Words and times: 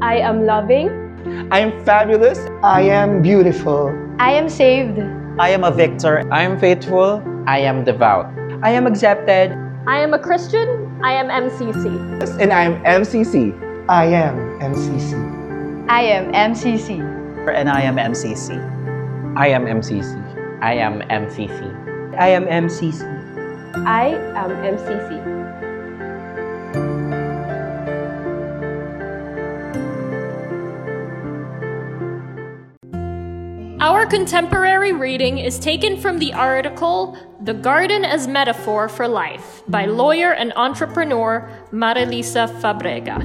I 0.00 0.18
am 0.18 0.46
loving. 0.46 0.88
I 1.50 1.58
am 1.58 1.84
fabulous. 1.84 2.38
I 2.62 2.82
am 2.82 3.22
beautiful. 3.22 3.90
I 4.20 4.32
am 4.32 4.48
saved. 4.48 5.00
I 5.40 5.48
am 5.48 5.64
a 5.64 5.70
victor. 5.70 6.22
I 6.30 6.42
am 6.42 6.60
faithful. 6.60 7.22
I 7.46 7.58
am 7.58 7.82
devout. 7.84 8.26
I 8.62 8.70
am 8.70 8.86
accepted. 8.86 9.50
I 9.88 9.98
am 9.98 10.14
a 10.14 10.18
Christian. 10.18 11.00
I 11.02 11.14
am 11.14 11.26
MCC. 11.26 11.86
And 12.40 12.52
I 12.52 12.64
am 12.64 12.74
MCC. 12.84 13.50
I 13.88 14.04
am 14.06 14.36
MCC. 14.60 15.88
I 15.88 16.02
am 16.02 16.32
MCC. 16.32 17.00
And 17.48 17.68
I 17.68 17.82
am 17.82 17.96
MCC. 17.96 18.54
I 19.36 19.48
am 19.48 19.64
MCC. 19.64 20.14
I 20.62 20.74
am 20.74 21.00
MCC. 21.00 22.14
I 22.16 22.28
am 22.28 22.44
MCC. 22.44 23.02
I 23.86 24.06
am 24.36 24.50
MCC. 24.62 25.33
Our 33.84 34.06
contemporary 34.06 34.92
reading 34.92 35.36
is 35.36 35.58
taken 35.58 36.00
from 36.00 36.18
the 36.18 36.32
article 36.32 37.18
The 37.42 37.52
Garden 37.52 38.02
as 38.02 38.26
Metaphor 38.26 38.88
for 38.88 39.06
Life 39.06 39.62
by 39.68 39.84
lawyer 39.84 40.32
and 40.32 40.54
entrepreneur 40.56 41.52
Marelisa 41.70 42.48
Fabrega. 42.62 43.20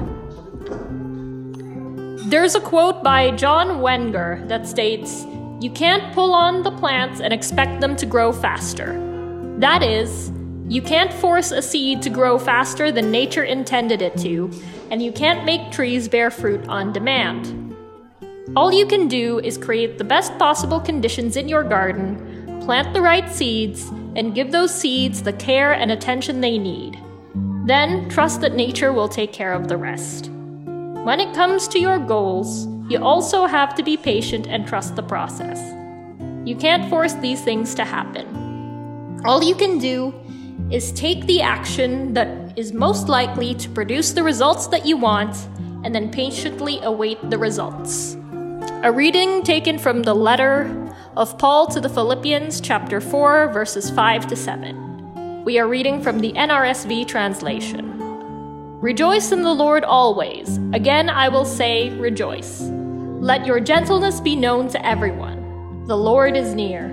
There's 2.28 2.56
a 2.56 2.60
quote 2.60 3.02
by 3.02 3.30
John 3.30 3.80
Wenger 3.80 4.44
that 4.48 4.68
states, 4.68 5.24
You 5.62 5.70
can't 5.70 6.12
pull 6.12 6.34
on 6.34 6.62
the 6.62 6.72
plants 6.72 7.22
and 7.22 7.32
expect 7.32 7.80
them 7.80 7.96
to 7.96 8.04
grow 8.04 8.30
faster. 8.30 9.00
That 9.60 9.82
is, 9.82 10.30
you 10.68 10.82
can't 10.82 11.10
force 11.14 11.52
a 11.52 11.62
seed 11.62 12.02
to 12.02 12.10
grow 12.10 12.38
faster 12.38 12.92
than 12.92 13.10
nature 13.10 13.44
intended 13.44 14.02
it 14.02 14.18
to, 14.18 14.50
and 14.90 15.02
you 15.02 15.10
can't 15.10 15.46
make 15.46 15.72
trees 15.72 16.06
bear 16.06 16.30
fruit 16.30 16.68
on 16.68 16.92
demand. 16.92 17.59
All 18.56 18.72
you 18.72 18.84
can 18.84 19.06
do 19.06 19.38
is 19.38 19.56
create 19.56 19.96
the 19.96 20.02
best 20.02 20.36
possible 20.36 20.80
conditions 20.80 21.36
in 21.36 21.48
your 21.48 21.62
garden, 21.62 22.60
plant 22.62 22.92
the 22.92 23.00
right 23.00 23.30
seeds, 23.30 23.86
and 24.16 24.34
give 24.34 24.50
those 24.50 24.74
seeds 24.74 25.22
the 25.22 25.32
care 25.32 25.72
and 25.72 25.92
attention 25.92 26.40
they 26.40 26.58
need. 26.58 26.98
Then 27.66 28.08
trust 28.08 28.40
that 28.40 28.56
nature 28.56 28.92
will 28.92 29.08
take 29.08 29.32
care 29.32 29.52
of 29.52 29.68
the 29.68 29.76
rest. 29.76 30.30
When 30.30 31.20
it 31.20 31.32
comes 31.32 31.68
to 31.68 31.78
your 31.78 32.00
goals, 32.00 32.66
you 32.90 32.98
also 32.98 33.46
have 33.46 33.76
to 33.76 33.84
be 33.84 33.96
patient 33.96 34.48
and 34.48 34.66
trust 34.66 34.96
the 34.96 35.02
process. 35.04 35.60
You 36.44 36.56
can't 36.56 36.90
force 36.90 37.14
these 37.14 37.40
things 37.42 37.72
to 37.76 37.84
happen. 37.84 39.20
All 39.24 39.44
you 39.44 39.54
can 39.54 39.78
do 39.78 40.12
is 40.72 40.90
take 40.90 41.24
the 41.26 41.40
action 41.40 42.14
that 42.14 42.58
is 42.58 42.72
most 42.72 43.08
likely 43.08 43.54
to 43.54 43.68
produce 43.68 44.10
the 44.10 44.24
results 44.24 44.66
that 44.68 44.84
you 44.84 44.96
want 44.96 45.36
and 45.84 45.94
then 45.94 46.10
patiently 46.10 46.80
await 46.82 47.18
the 47.30 47.38
results. 47.38 48.16
A 48.62 48.92
reading 48.92 49.42
taken 49.42 49.78
from 49.78 50.02
the 50.02 50.14
letter 50.14 50.94
of 51.16 51.38
Paul 51.38 51.66
to 51.68 51.80
the 51.80 51.88
Philippians, 51.88 52.60
chapter 52.60 53.00
4, 53.00 53.48
verses 53.52 53.90
5 53.90 54.26
to 54.26 54.36
7. 54.36 55.44
We 55.44 55.58
are 55.58 55.66
reading 55.66 56.02
from 56.02 56.18
the 56.18 56.32
NRSV 56.34 57.08
translation. 57.08 57.98
Rejoice 58.80 59.32
in 59.32 59.42
the 59.42 59.54
Lord 59.54 59.82
always. 59.82 60.58
Again, 60.74 61.08
I 61.08 61.30
will 61.30 61.46
say, 61.46 61.88
rejoice. 61.98 62.60
Let 62.60 63.46
your 63.46 63.60
gentleness 63.60 64.20
be 64.20 64.36
known 64.36 64.68
to 64.68 64.86
everyone. 64.86 65.86
The 65.86 65.96
Lord 65.96 66.36
is 66.36 66.54
near. 66.54 66.88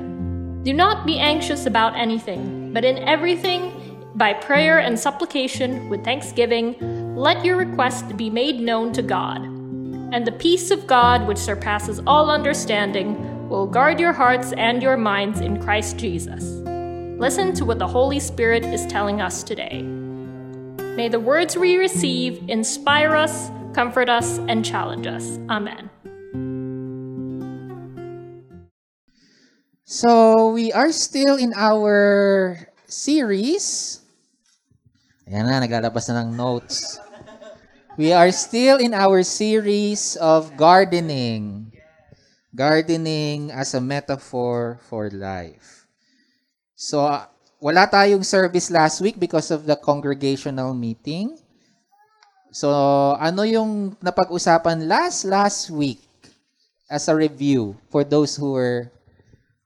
Do 0.63 0.71
not 0.73 1.05
be 1.05 1.19
anxious 1.19 1.65
about 1.65 1.97
anything, 1.97 2.71
but 2.71 2.85
in 2.85 2.97
everything, 2.99 4.11
by 4.15 4.33
prayer 4.33 4.79
and 4.79 4.97
supplication 4.97 5.89
with 5.89 6.05
thanksgiving, 6.05 7.15
let 7.15 7.43
your 7.43 7.57
request 7.57 8.15
be 8.15 8.29
made 8.29 8.59
known 8.61 8.93
to 8.93 9.01
God. 9.01 9.56
And 10.11 10.25
the 10.25 10.31
peace 10.31 10.71
of 10.71 10.87
God, 10.87 11.27
which 11.27 11.37
surpasses 11.37 11.99
all 12.07 12.31
understanding, 12.31 13.49
will 13.49 13.67
guard 13.67 13.99
your 13.99 14.13
hearts 14.13 14.53
and 14.53 14.81
your 14.81 14.95
minds 14.95 15.41
in 15.41 15.61
Christ 15.61 15.97
Jesus. 15.97 16.43
Listen 17.19 17.53
to 17.55 17.65
what 17.65 17.77
the 17.77 17.87
Holy 17.87 18.19
Spirit 18.19 18.63
is 18.63 18.85
telling 18.87 19.19
us 19.19 19.43
today. 19.43 19.81
May 20.95 21.09
the 21.09 21.19
words 21.19 21.57
we 21.57 21.75
receive 21.75 22.41
inspire 22.47 23.15
us, 23.15 23.51
comfort 23.73 24.07
us, 24.07 24.39
and 24.47 24.63
challenge 24.63 25.07
us. 25.07 25.37
Amen. 25.49 25.89
So, 29.83 30.49
we 30.51 30.71
are 30.71 30.91
still 30.91 31.35
in 31.35 31.51
our 31.55 32.69
series. 32.87 33.99
Ayan 35.27 35.51
na, 35.51 35.59
naglalabas 35.59 36.07
na 36.07 36.23
ng 36.23 36.35
notes. 36.35 36.99
We 37.97 38.13
are 38.13 38.29
still 38.29 38.77
in 38.77 38.93
our 38.93 39.25
series 39.25 40.21
of 40.21 40.53
gardening. 40.53 41.73
Gardening 42.53 43.49
as 43.49 43.73
a 43.73 43.81
metaphor 43.81 44.77
for 44.85 45.09
life. 45.09 45.89
So, 46.77 47.01
wala 47.57 47.89
tayong 47.89 48.21
service 48.21 48.69
last 48.69 49.01
week 49.01 49.17
because 49.17 49.49
of 49.49 49.65
the 49.65 49.73
congregational 49.73 50.77
meeting. 50.77 51.41
So, 52.53 52.69
ano 53.17 53.41
yung 53.49 53.97
napag-usapan 53.97 54.85
last 54.85 55.25
last 55.25 55.73
week 55.73 56.05
as 56.93 57.09
a 57.09 57.17
review 57.17 57.81
for 57.89 58.05
those 58.05 58.37
who 58.37 58.53
were 58.53 58.93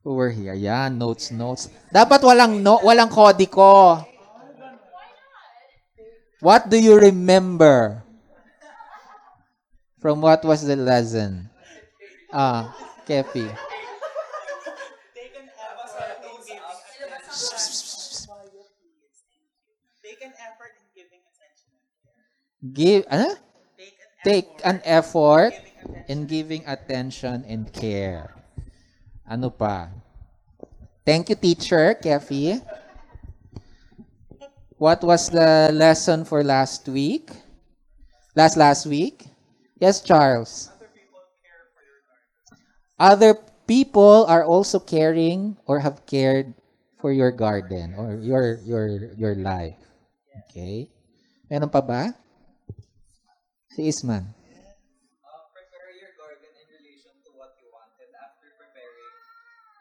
who 0.08 0.16
were 0.16 0.32
here? 0.32 0.56
Yan, 0.56 0.96
notes, 0.96 1.36
notes. 1.36 1.68
Dapat 1.92 2.24
walang 2.24 2.64
no, 2.64 2.80
walang 2.80 3.12
kodiko. 3.12 4.08
What 6.40 6.72
do 6.72 6.80
you 6.80 6.96
remember? 6.96 8.08
From 10.02 10.18
what 10.20 10.42
was 10.42 10.66
the 10.66 10.76
lesson? 10.76 11.46
Ah, 12.34 12.74
Kefi. 13.06 13.46
Give, 22.62 23.06
ano? 23.10 23.38
Take 24.26 24.50
an 24.66 24.82
effort 24.86 25.54
in 26.10 26.26
giving 26.26 26.66
attention 26.66 27.46
and 27.46 27.70
care. 27.70 28.34
Ano 29.26 29.54
pa? 29.54 29.90
Thank 31.06 31.30
you, 31.30 31.38
teacher, 31.38 31.94
Kefi. 31.98 32.58
What 34.82 35.06
was 35.06 35.30
the 35.30 35.70
lesson 35.74 36.26
for 36.26 36.42
last 36.42 36.90
week? 36.90 37.30
Last 38.34 38.58
last 38.58 38.90
week? 38.90 39.31
Yes, 39.82 40.00
Charles. 40.02 40.70
Other 43.00 43.36
people 43.68 44.26
are 44.28 44.44
also 44.46 44.80
caring 44.80 45.58
or 45.66 45.80
have 45.80 46.06
cared 46.06 46.54
for 47.00 47.12
your 47.12 47.32
garden 47.32 47.96
or 47.98 48.16
your 48.22 48.60
your 48.64 48.88
your 49.18 49.36
life. 49.36 49.78
Okay? 50.48 50.88
Meron 51.50 51.70
pa 51.72 51.82
ba? 51.82 52.16
Si 53.74 53.82
Isman. 53.92 54.24
Uh, 54.24 54.34
prepare 55.54 55.92
your 56.00 56.14
garden 56.18 56.52
in 56.56 56.68
relation 56.78 57.14
to 57.26 57.30
what 57.38 57.56
you 57.60 57.68
wanted. 57.74 58.10
After 58.16 58.48
preparing, 58.56 59.14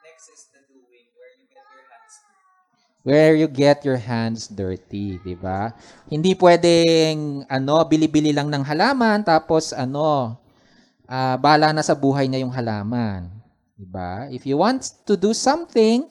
next 0.03 0.27
is 0.29 0.43
the 0.51 0.61
doing, 0.67 1.05
where 1.15 1.31
you 1.39 1.45
get 1.47 1.63
your 1.71 1.85
hands 1.87 2.15
dirty. 2.27 2.90
Where 3.01 3.33
you 3.33 3.49
get 3.49 3.81
your 3.81 3.97
hands 3.97 4.45
dirty, 4.45 5.17
di 5.25 5.33
ba? 5.33 5.73
Hindi 6.05 6.37
pwedeng 6.37 7.49
ano, 7.49 7.81
bili-bili 7.89 8.29
lang 8.29 8.53
ng 8.53 8.61
halaman 8.61 9.25
tapos 9.25 9.73
ano, 9.73 10.37
ah 11.09 11.33
bala 11.33 11.73
na 11.73 11.81
sa 11.81 11.97
buhay 11.97 12.29
niya 12.29 12.45
yung 12.45 12.53
halaman, 12.53 13.25
di 13.73 13.89
ba? 13.89 14.29
If 14.29 14.45
you 14.45 14.61
want 14.61 14.93
to 15.09 15.17
do 15.17 15.33
something 15.33 16.05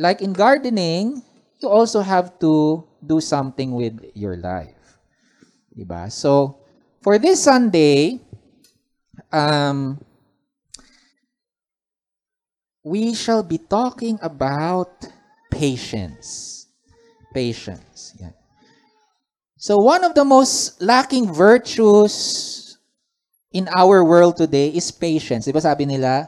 like 0.00 0.24
in 0.24 0.32
gardening, 0.32 1.20
you 1.60 1.68
also 1.68 2.00
have 2.00 2.40
to 2.40 2.80
do 3.04 3.20
something 3.20 3.76
with 3.76 4.00
your 4.16 4.40
life. 4.40 4.96
Di 5.76 5.84
ba? 5.84 6.08
So, 6.08 6.56
for 7.04 7.20
this 7.20 7.44
Sunday, 7.44 8.16
um, 9.28 10.00
we 12.80 13.12
shall 13.12 13.44
be 13.44 13.60
talking 13.60 14.16
about 14.24 14.88
patience. 15.62 16.66
Patience. 17.30 18.18
Yeah. 18.18 18.34
So 19.54 19.78
one 19.78 20.02
of 20.02 20.18
the 20.18 20.26
most 20.26 20.82
lacking 20.82 21.30
virtues 21.30 22.78
in 23.54 23.70
our 23.70 24.02
world 24.02 24.42
today 24.42 24.74
is 24.74 24.90
patience. 24.90 25.46
Di 25.46 25.54
ba 25.54 25.62
sabi 25.62 25.86
nila, 25.86 26.26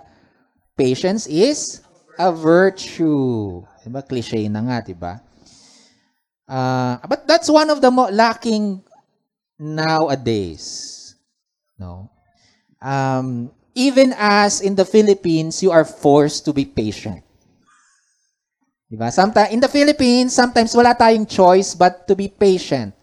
patience 0.78 1.26
is 1.26 1.82
a 2.14 2.30
virtue. 2.30 3.66
Di? 3.82 4.06
Cliche 4.06 4.46
na 4.46 4.62
nga, 4.62 4.78
di 4.86 4.94
ba? 4.94 5.18
Uh, 6.46 7.02
but 7.10 7.26
that's 7.26 7.50
one 7.50 7.74
of 7.74 7.82
the 7.82 7.90
mo- 7.90 8.14
lacking 8.14 8.86
nowadays. 9.58 11.18
No? 11.74 12.06
Um, 12.78 13.50
even 13.74 14.14
as 14.14 14.62
in 14.62 14.78
the 14.78 14.86
Philippines, 14.86 15.58
you 15.58 15.74
are 15.74 15.84
forced 15.84 16.46
to 16.46 16.54
be 16.54 16.62
patient. 16.62 17.26
Diba? 18.94 19.10
Sometimes, 19.10 19.50
in 19.50 19.58
the 19.58 19.66
Philippines, 19.66 20.30
sometimes 20.30 20.70
wala 20.70 20.94
tayong 20.94 21.26
choice 21.26 21.74
but 21.74 22.06
to 22.06 22.14
be 22.14 22.30
patient. 22.30 22.94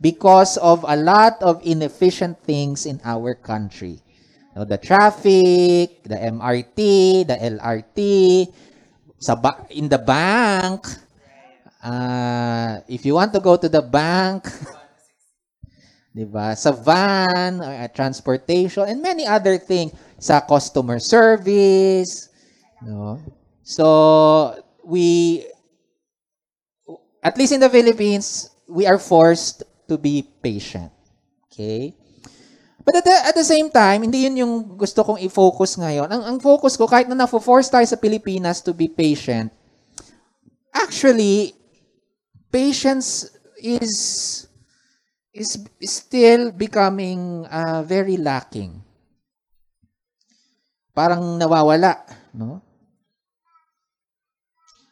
because 0.00 0.56
of 0.56 0.84
a 0.88 0.96
lot 0.96 1.36
of 1.44 1.60
inefficient 1.62 2.40
things 2.42 2.88
in 2.88 2.98
our 3.04 3.36
country. 3.36 4.00
You 4.00 4.54
know, 4.56 4.64
the 4.64 4.80
traffic, 4.80 6.02
the 6.02 6.16
MRT, 6.16 7.28
the 7.28 7.36
LRT, 7.36 8.00
sa 9.20 9.36
ba- 9.36 9.68
in 9.70 9.88
the 9.88 10.00
bank, 10.00 10.88
uh, 11.84 12.80
if 12.88 13.04
you 13.04 13.14
want 13.14 13.32
to 13.36 13.40
go 13.40 13.56
to 13.56 13.68
the 13.68 13.84
bank, 13.84 14.48
di 16.16 16.24
ba? 16.24 16.56
Sa 16.56 16.72
van, 16.72 17.60
uh, 17.60 17.86
transportation, 17.92 18.88
and 18.88 18.98
many 19.04 19.28
other 19.28 19.60
things. 19.60 19.92
Sa 20.18 20.40
customer 20.40 20.98
service, 20.98 22.32
no? 22.82 23.20
So, 23.62 24.56
we, 24.90 25.46
at 27.22 27.38
least 27.38 27.54
in 27.54 27.62
the 27.62 27.70
Philippines, 27.70 28.50
we 28.66 28.90
are 28.90 28.98
forced 28.98 29.62
to 29.86 29.94
be 29.94 30.26
patient. 30.42 30.90
Okay? 31.46 31.94
But 32.82 32.98
at 32.98 33.04
the, 33.06 33.16
at 33.30 33.36
the 33.38 33.46
same 33.46 33.70
time, 33.70 34.02
hindi 34.02 34.26
yun 34.26 34.42
yung 34.42 34.54
gusto 34.74 35.06
kong 35.06 35.22
i-focus 35.22 35.78
ngayon. 35.78 36.10
Ang, 36.10 36.22
ang 36.26 36.38
focus 36.42 36.74
ko, 36.74 36.90
kahit 36.90 37.06
na 37.06 37.14
na-force 37.14 37.70
tayo 37.70 37.86
sa 37.86 37.94
Pilipinas 37.94 38.58
to 38.66 38.74
be 38.74 38.90
patient, 38.90 39.54
actually, 40.74 41.54
patience 42.50 43.30
is 43.62 43.94
is 45.30 45.62
still 45.86 46.50
becoming 46.50 47.46
uh, 47.46 47.86
very 47.86 48.18
lacking. 48.18 48.82
Parang 50.90 51.38
nawawala, 51.38 52.02
no? 52.34 52.58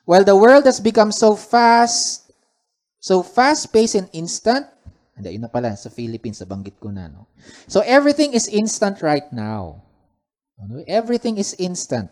While 0.09 0.25
the 0.25 0.41
world 0.41 0.65
has 0.65 0.81
become 0.81 1.13
so 1.13 1.37
fast, 1.37 2.33
so 2.97 3.21
fast-paced 3.21 3.93
and 3.93 4.09
instant, 4.17 4.65
hindi, 5.13 5.37
yun 5.37 5.45
na 5.45 5.53
pala, 5.53 5.77
sa 5.77 5.93
Philippines, 5.93 6.41
nabanggit 6.41 6.81
ko 6.81 6.89
na, 6.89 7.13
no? 7.13 7.29
So, 7.69 7.85
everything 7.85 8.33
is 8.33 8.49
instant 8.49 9.05
right 9.05 9.29
now. 9.29 9.85
Everything 10.89 11.37
is 11.37 11.53
instant. 11.61 12.09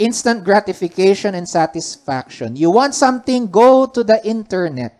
Instant 0.00 0.40
gratification 0.40 1.36
and 1.36 1.44
satisfaction. 1.44 2.56
You 2.56 2.72
want 2.72 2.96
something, 2.96 3.52
go 3.52 3.84
to 3.84 4.00
the 4.00 4.16
internet. 4.24 4.96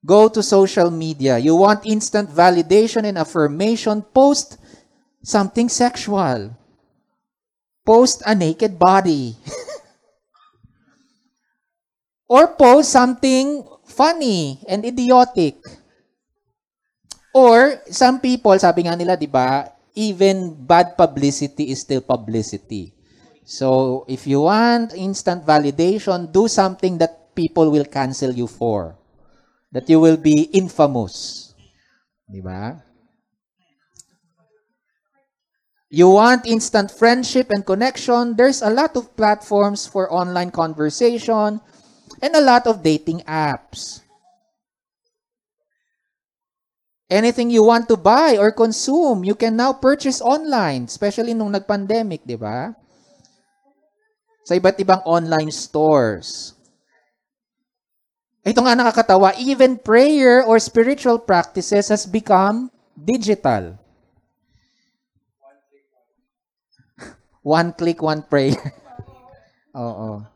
Go 0.00 0.32
to 0.32 0.40
social 0.40 0.88
media. 0.88 1.36
You 1.36 1.52
want 1.52 1.84
instant 1.84 2.32
validation 2.32 3.04
and 3.04 3.20
affirmation, 3.20 4.00
post 4.00 4.56
something 5.20 5.68
sexual. 5.68 6.56
Post 7.84 8.22
a 8.24 8.32
naked 8.34 8.80
body. 8.80 9.36
or 12.28 12.54
post 12.58 12.90
something 12.90 13.62
funny 13.86 14.58
and 14.66 14.84
idiotic. 14.84 15.58
Or 17.34 17.78
some 17.90 18.18
people, 18.18 18.56
sabi 18.58 18.86
nga 18.86 18.98
nila, 18.98 19.14
'di 19.14 19.30
ba, 19.30 19.70
even 19.96 20.52
bad 20.54 20.96
publicity 20.98 21.70
is 21.72 21.80
still 21.80 22.02
publicity. 22.02 22.92
So, 23.46 24.02
if 24.10 24.26
you 24.26 24.48
want 24.50 24.92
instant 24.96 25.46
validation, 25.46 26.32
do 26.34 26.50
something 26.50 26.98
that 26.98 27.30
people 27.36 27.70
will 27.70 27.86
cancel 27.86 28.34
you 28.34 28.50
for. 28.50 28.98
That 29.70 29.86
you 29.86 30.00
will 30.00 30.18
be 30.18 30.50
infamous. 30.50 31.54
ba? 32.42 32.82
You 35.86 36.10
want 36.10 36.44
instant 36.44 36.90
friendship 36.90 37.54
and 37.54 37.62
connection, 37.62 38.34
there's 38.34 38.60
a 38.60 38.72
lot 38.72 38.96
of 38.96 39.14
platforms 39.14 39.86
for 39.86 40.10
online 40.10 40.50
conversation 40.50 41.62
and 42.20 42.32
a 42.34 42.42
lot 42.42 42.66
of 42.66 42.82
dating 42.82 43.20
apps. 43.28 44.00
Anything 47.06 47.54
you 47.54 47.62
want 47.62 47.86
to 47.86 47.96
buy 47.96 48.34
or 48.34 48.50
consume, 48.50 49.22
you 49.22 49.38
can 49.38 49.54
now 49.54 49.72
purchase 49.72 50.18
online, 50.18 50.90
especially 50.90 51.38
nung 51.38 51.54
nag-pandemic, 51.54 52.26
di 52.26 52.34
ba? 52.34 52.74
Sa 54.42 54.58
iba't 54.58 54.74
ibang 54.82 55.06
online 55.06 55.54
stores. 55.54 56.58
Ito 58.42 58.58
nga 58.62 58.74
nakakatawa, 58.74 59.38
even 59.38 59.78
prayer 59.78 60.42
or 60.42 60.58
spiritual 60.58 61.22
practices 61.22 61.90
has 61.94 62.06
become 62.06 62.74
digital. 62.94 63.78
One 67.42 67.70
click, 67.74 68.02
one 68.02 68.26
prayer. 68.26 68.58
Oo. 69.78 70.35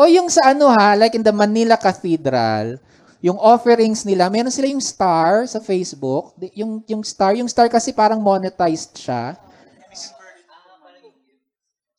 O 0.00 0.08
yung 0.08 0.32
sa 0.32 0.56
ano 0.56 0.72
ha, 0.72 0.96
like 0.96 1.12
in 1.12 1.20
the 1.20 1.28
Manila 1.28 1.76
Cathedral, 1.76 2.80
yung 3.20 3.36
offerings 3.36 4.00
nila, 4.08 4.32
meron 4.32 4.48
sila 4.48 4.72
yung 4.72 4.80
star 4.80 5.44
sa 5.44 5.60
Facebook. 5.60 6.32
Yung, 6.56 6.80
yung 6.88 7.04
star, 7.04 7.36
yung 7.36 7.52
star 7.52 7.68
kasi 7.68 7.92
parang 7.92 8.16
monetized 8.16 8.96
siya. 8.96 9.36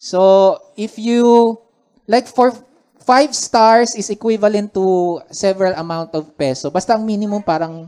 So, 0.02 0.58
if 0.74 0.98
you, 0.98 1.62
like 2.10 2.26
for 2.26 2.58
five 3.06 3.38
stars 3.38 3.94
is 3.94 4.10
equivalent 4.10 4.74
to 4.74 5.22
several 5.30 5.78
amount 5.78 6.10
of 6.18 6.34
peso. 6.34 6.74
Basta 6.74 6.98
ang 6.98 7.06
minimum 7.06 7.46
parang 7.46 7.86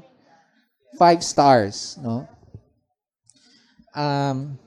five 0.94 1.26
stars, 1.26 1.98
no? 1.98 2.30
Um, 3.98 4.62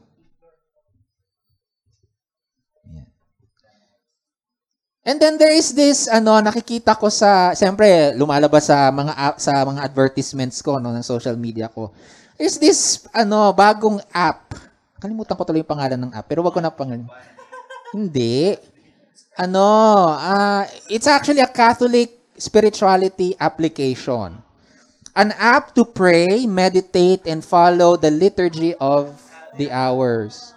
And 5.07 5.23
then 5.23 5.39
there 5.39 5.55
is 5.55 5.71
this 5.71 6.11
ano 6.11 6.35
nakikita 6.43 6.99
ko 6.99 7.07
sa 7.07 7.55
siyempre 7.55 8.11
lumalabas 8.19 8.67
sa 8.67 8.91
mga 8.91 9.39
sa 9.39 9.63
mga 9.63 9.87
advertisements 9.87 10.59
ko 10.59 10.83
no 10.83 10.91
ng 10.91 11.07
social 11.07 11.39
media 11.39 11.71
ko. 11.71 11.95
There's 12.35 12.59
this 12.59 13.07
ano 13.15 13.55
bagong 13.55 14.03
app. 14.11 14.59
Kalimutan 14.99 15.39
ko 15.39 15.47
tuloy 15.47 15.63
yung 15.63 15.71
pangalan 15.71 16.01
ng 16.03 16.11
app 16.11 16.27
pero 16.27 16.43
wag 16.43 16.51
ko 16.51 16.59
na 16.59 16.75
pangalan. 16.75 17.07
Hindi. 17.95 18.59
Ano, 19.39 19.63
ah 20.11 20.67
it's 20.91 21.07
actually 21.07 21.39
a 21.39 21.47
Catholic 21.55 22.35
spirituality 22.35 23.39
application. 23.39 24.43
An 25.15 25.31
app 25.39 25.71
to 25.79 25.87
pray, 25.87 26.51
meditate 26.51 27.31
and 27.31 27.47
follow 27.47 27.95
the 27.95 28.11
liturgy 28.11 28.75
of 28.83 29.15
the 29.55 29.71
hours. 29.71 30.51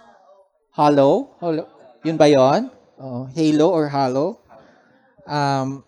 Hello? 0.74 1.38
Hello? 1.38 1.70
Yun 2.02 2.18
ba 2.18 2.26
'yon? 2.26 2.79
Oh, 3.00 3.24
Halo 3.32 3.72
or 3.72 3.88
Halo? 3.88 4.44
Um, 5.24 5.84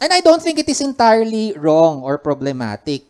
and 0.00 0.12
I 0.12 0.20
don't 0.22 0.40
think 0.40 0.58
it 0.62 0.68
is 0.70 0.80
entirely 0.80 1.52
wrong 1.58 2.02
or 2.06 2.16
problematic. 2.18 3.02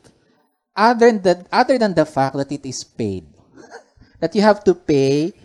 Other 0.75 1.13
than, 1.13 1.47
other 1.53 1.77
than 1.77 1.93
the 1.93 2.09
fact 2.09 2.37
that 2.37 2.51
it 2.51 2.65
is 2.65 2.83
paid. 2.83 3.29
that 4.21 4.35
you 4.35 4.41
have 4.41 4.65
to 4.65 4.75
pay 4.75 5.37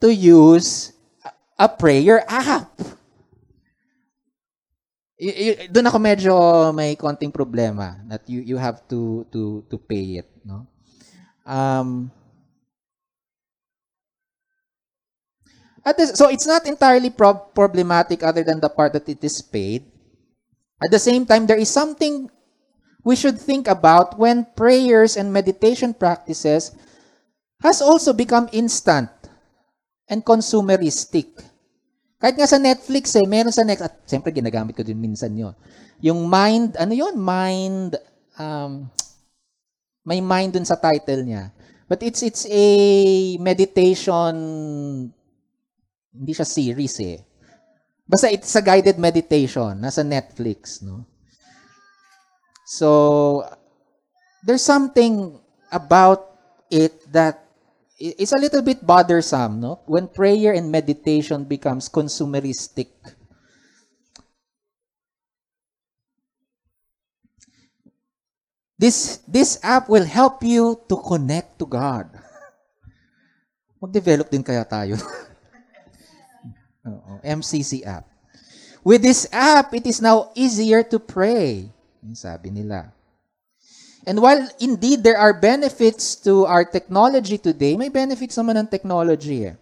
to 0.00 0.14
use 0.14 0.92
a 1.58 1.68
prayer 1.68 2.24
app. 2.28 2.70
Y- 5.14 5.54
y- 5.54 5.58
doon 5.70 5.86
ako 5.86 5.98
medyo 6.02 6.34
may 6.74 6.98
konting 6.98 7.30
problema 7.30 8.02
that 8.10 8.26
you 8.26 8.42
you 8.42 8.58
have 8.58 8.82
to 8.90 9.22
to 9.30 9.62
to 9.70 9.78
pay 9.78 10.18
it, 10.18 10.28
no? 10.42 10.66
Um, 11.46 12.10
At 15.84 16.00
this, 16.00 16.16
so 16.16 16.32
it's 16.32 16.48
not 16.48 16.64
entirely 16.66 17.12
prob- 17.12 17.52
problematic 17.52 18.24
other 18.24 18.42
than 18.42 18.58
the 18.58 18.72
part 18.72 18.96
that 18.96 19.08
it 19.08 19.20
is 19.20 19.44
paid. 19.44 19.84
At 20.80 20.90
the 20.90 20.98
same 20.98 21.28
time, 21.28 21.44
there 21.44 21.60
is 21.60 21.68
something 21.68 22.32
we 23.04 23.14
should 23.14 23.36
think 23.36 23.68
about 23.68 24.18
when 24.18 24.48
prayers 24.56 25.20
and 25.20 25.28
meditation 25.28 25.92
practices 25.92 26.72
has 27.60 27.84
also 27.84 28.16
become 28.16 28.48
instant 28.52 29.12
and 30.08 30.24
consumeristic. 30.24 31.36
Kahit 32.16 32.40
nga 32.40 32.48
sa 32.48 32.56
Netflix 32.56 33.12
eh, 33.20 33.28
meron 33.28 33.52
sa 33.52 33.68
Netflix, 33.68 33.84
at 33.84 33.94
siyempre 34.08 34.32
ginagamit 34.32 34.72
ko 34.72 34.80
din 34.80 34.96
minsan 34.96 35.36
yon. 35.36 35.52
Yung 36.00 36.24
mind, 36.24 36.80
ano 36.80 36.96
yon 36.96 37.12
Mind, 37.20 38.00
um, 38.40 38.88
may 40.08 40.24
mind 40.24 40.56
dun 40.56 40.64
sa 40.64 40.80
title 40.80 41.24
niya. 41.28 41.52
But 41.84 42.00
it's 42.00 42.24
it's 42.24 42.48
a 42.48 42.68
meditation 43.36 44.32
hindi 46.14 46.30
siya 46.30 46.46
series 46.46 46.96
eh. 47.02 47.18
Basta 48.06 48.30
it's 48.30 48.54
a 48.54 48.62
guided 48.62 48.96
meditation. 49.02 49.82
Nasa 49.82 50.06
Netflix, 50.06 50.80
no? 50.86 51.02
So, 52.64 53.42
there's 54.46 54.64
something 54.64 55.40
about 55.72 56.32
it 56.70 56.96
that 57.12 57.44
it's 57.98 58.32
a 58.32 58.40
little 58.40 58.62
bit 58.62 58.84
bothersome, 58.84 59.60
no? 59.60 59.80
When 59.86 60.08
prayer 60.08 60.52
and 60.54 60.70
meditation 60.70 61.44
becomes 61.44 61.88
consumeristic. 61.88 62.92
This 68.76 69.22
this 69.24 69.56
app 69.62 69.88
will 69.88 70.04
help 70.04 70.42
you 70.44 70.76
to 70.90 70.96
connect 70.98 71.56
to 71.62 71.64
God. 71.64 72.10
Mag-develop 73.80 74.28
din 74.28 74.44
kaya 74.44 74.66
tayo. 74.66 74.98
Oo, 76.84 77.20
MCC 77.24 77.84
app. 77.84 78.04
With 78.84 79.00
this 79.00 79.26
app, 79.32 79.72
it 79.72 79.86
is 79.88 80.04
now 80.04 80.30
easier 80.36 80.84
to 80.84 81.00
pray. 81.00 81.72
Sabi 82.12 82.52
nila. 82.52 82.92
And 84.04 84.20
while 84.20 84.44
indeed 84.60 85.02
there 85.02 85.16
are 85.16 85.32
benefits 85.32 86.14
to 86.28 86.44
our 86.44 86.64
technology 86.64 87.40
today, 87.40 87.76
may 87.76 87.88
benefits 87.88 88.36
naman 88.36 88.60
ng 88.60 88.68
technology 88.68 89.48
eh. 89.48 89.56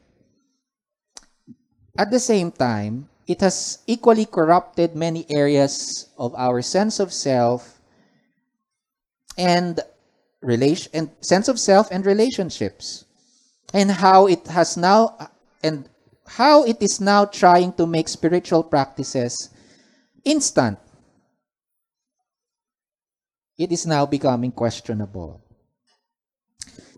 At 1.94 2.10
the 2.10 2.18
same 2.18 2.50
time, 2.50 3.06
it 3.30 3.38
has 3.40 3.78
equally 3.86 4.26
corrupted 4.26 4.96
many 4.96 5.26
areas 5.30 6.08
of 6.18 6.34
our 6.34 6.58
sense 6.58 6.98
of 6.98 7.12
self 7.12 7.78
and 9.38 9.78
relation 10.42 10.90
and 10.90 11.06
sense 11.22 11.46
of 11.46 11.60
self 11.60 11.86
and 11.94 12.02
relationships. 12.04 13.06
And 13.70 14.02
how 14.02 14.26
it 14.26 14.50
has 14.50 14.76
now 14.76 15.16
and 15.62 15.88
how 16.26 16.64
it 16.64 16.82
is 16.82 17.00
now 17.00 17.24
trying 17.24 17.72
to 17.74 17.86
make 17.86 18.08
spiritual 18.08 18.62
practices 18.62 19.50
instant. 20.24 20.78
It 23.58 23.72
is 23.72 23.86
now 23.86 24.06
becoming 24.06 24.52
questionable. 24.52 25.44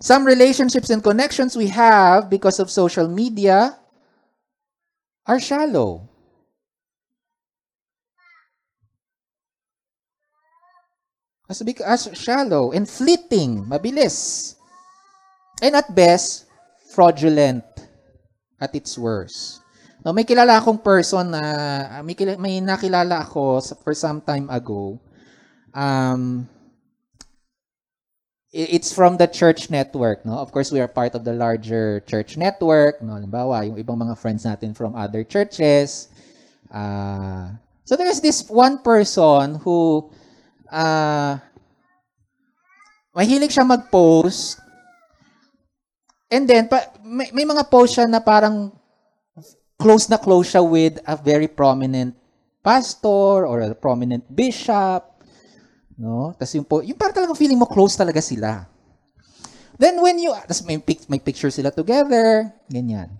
Some 0.01 0.25
relationships 0.25 0.91
and 0.91 1.03
connections 1.03 1.57
we 1.57 1.69
have 1.69 2.29
because 2.29 2.61
of 2.61 2.71
social 2.71 3.09
media 3.09 3.77
are 5.27 5.41
shallow. 5.41 6.09
As, 11.49 11.63
big, 11.63 11.81
as 11.81 12.09
shallow 12.15 12.73
and 12.73 12.89
fleeting, 12.89 13.65
mabilis. 13.65 14.55
And 15.63 15.77
at 15.77 15.95
best, 15.95 16.47
fraudulent 16.93 17.65
at 18.65 18.73
its 18.73 18.97
worst. 18.97 19.61
No, 20.05 20.13
may 20.13 20.25
kilala 20.25 20.61
akong 20.61 20.81
person 20.81 21.33
na 21.33 21.43
may, 22.05 22.17
kila- 22.17 22.41
may 22.41 22.61
nakilala 22.61 23.25
ako 23.25 23.61
for 23.85 23.93
some 23.93 24.21
time 24.21 24.49
ago. 24.49 25.01
Um, 25.73 26.49
it's 28.55 28.95
from 28.95 29.17
the 29.19 29.27
church 29.27 29.69
network, 29.69 30.23
no? 30.23 30.39
Of 30.39 30.53
course, 30.53 30.71
we 30.71 30.79
are 30.79 30.87
part 30.87 31.19
of 31.19 31.25
the 31.25 31.35
larger 31.35 32.01
church 32.07 32.37
network, 32.37 33.03
no? 33.03 33.19
Halimbawa, 33.19 33.67
yung 33.67 33.77
ibang 33.83 33.99
mga 33.99 34.15
friends 34.15 34.47
natin 34.47 34.77
from 34.77 34.95
other 34.95 35.25
churches. 35.25 36.07
Ah, 36.71 37.59
so 37.83 37.97
there's 37.97 38.23
this 38.23 38.47
one 38.47 38.79
person 38.79 39.59
who 39.63 40.11
ah 40.71 41.43
mahilig 43.15 43.51
siya 43.51 43.67
mag-post 43.67 44.59
And 46.33 46.49
then, 46.49 46.69
pa, 46.69 46.93
may, 47.05 47.31
may 47.33 47.45
mga 47.45 47.69
post 47.69 48.01
siya 48.01 48.09
na 48.09 48.21
parang 48.21 48.73
close 49.77 50.09
na 50.09 50.17
close 50.17 50.55
siya 50.55 50.63
with 50.65 50.97
a 51.05 51.17
very 51.19 51.49
prominent 51.51 52.17
pastor 52.65 53.45
or 53.45 53.61
a 53.61 53.77
prominent 53.77 54.25
bishop. 54.33 55.05
No? 56.01 56.33
Tapos 56.35 56.53
yung, 56.57 56.67
po, 56.67 56.81
yung 56.81 56.97
parang 56.97 57.15
talagang 57.15 57.39
feeling 57.39 57.61
mo 57.61 57.69
close 57.69 57.95
talaga 57.95 58.25
sila. 58.25 58.67
Then 59.77 59.99
when 60.01 60.17
you, 60.23 60.31
tapos 60.33 60.65
may, 60.65 60.79
pic, 60.79 61.05
may 61.11 61.19
picture 61.19 61.51
sila 61.51 61.75
together, 61.75 62.51
ganyan. 62.71 63.11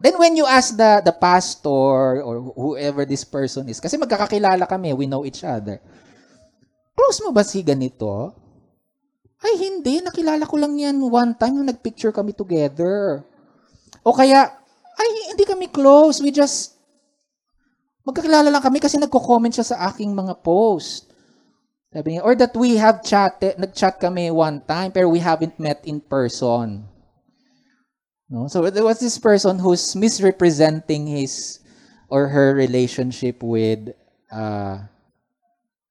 Then 0.00 0.16
when 0.16 0.32
you 0.32 0.48
ask 0.48 0.76
the, 0.76 1.04
the 1.04 1.12
pastor 1.12 2.24
or 2.24 2.40
whoever 2.56 3.04
this 3.04 3.24
person 3.24 3.68
is, 3.68 3.80
kasi 3.80 4.00
magkakakilala 4.00 4.64
kami, 4.64 4.96
we 4.96 5.04
know 5.04 5.28
each 5.28 5.44
other. 5.44 5.76
Close 6.96 7.20
mo 7.20 7.32
ba 7.32 7.44
si 7.44 7.60
ganito? 7.60 8.32
Ay, 9.40 9.56
hindi. 9.56 10.04
Nakilala 10.04 10.44
ko 10.44 10.60
lang 10.60 10.76
yan 10.76 11.00
one 11.00 11.32
time 11.32 11.56
nung 11.56 11.68
nagpicture 11.68 12.12
kami 12.12 12.36
together. 12.36 13.24
O 14.04 14.12
kaya, 14.12 14.52
ay, 15.00 15.08
hindi 15.32 15.44
kami 15.48 15.72
close. 15.72 16.20
We 16.20 16.28
just, 16.28 16.76
magkakilala 18.04 18.52
lang 18.52 18.60
kami 18.60 18.80
kasi 18.84 19.00
nagko-comment 19.00 19.56
siya 19.56 19.72
sa 19.72 19.88
aking 19.88 20.12
mga 20.12 20.44
post. 20.44 21.08
Sabi 21.90 22.14
niya, 22.14 22.22
or 22.22 22.36
that 22.36 22.54
we 22.54 22.76
have 22.76 23.02
chatted, 23.02 23.58
nag-chat 23.58 23.98
kami 23.98 24.30
one 24.30 24.62
time, 24.68 24.92
pero 24.92 25.08
we 25.08 25.18
haven't 25.18 25.58
met 25.58 25.82
in 25.88 25.98
person. 25.98 26.86
No? 28.30 28.46
So 28.46 28.62
there 28.70 28.86
was 28.86 29.00
this 29.02 29.18
person 29.18 29.58
who's 29.58 29.96
misrepresenting 29.96 31.10
his 31.10 31.58
or 32.06 32.28
her 32.28 32.54
relationship 32.54 33.42
with 33.42 33.90
uh, 34.30 34.86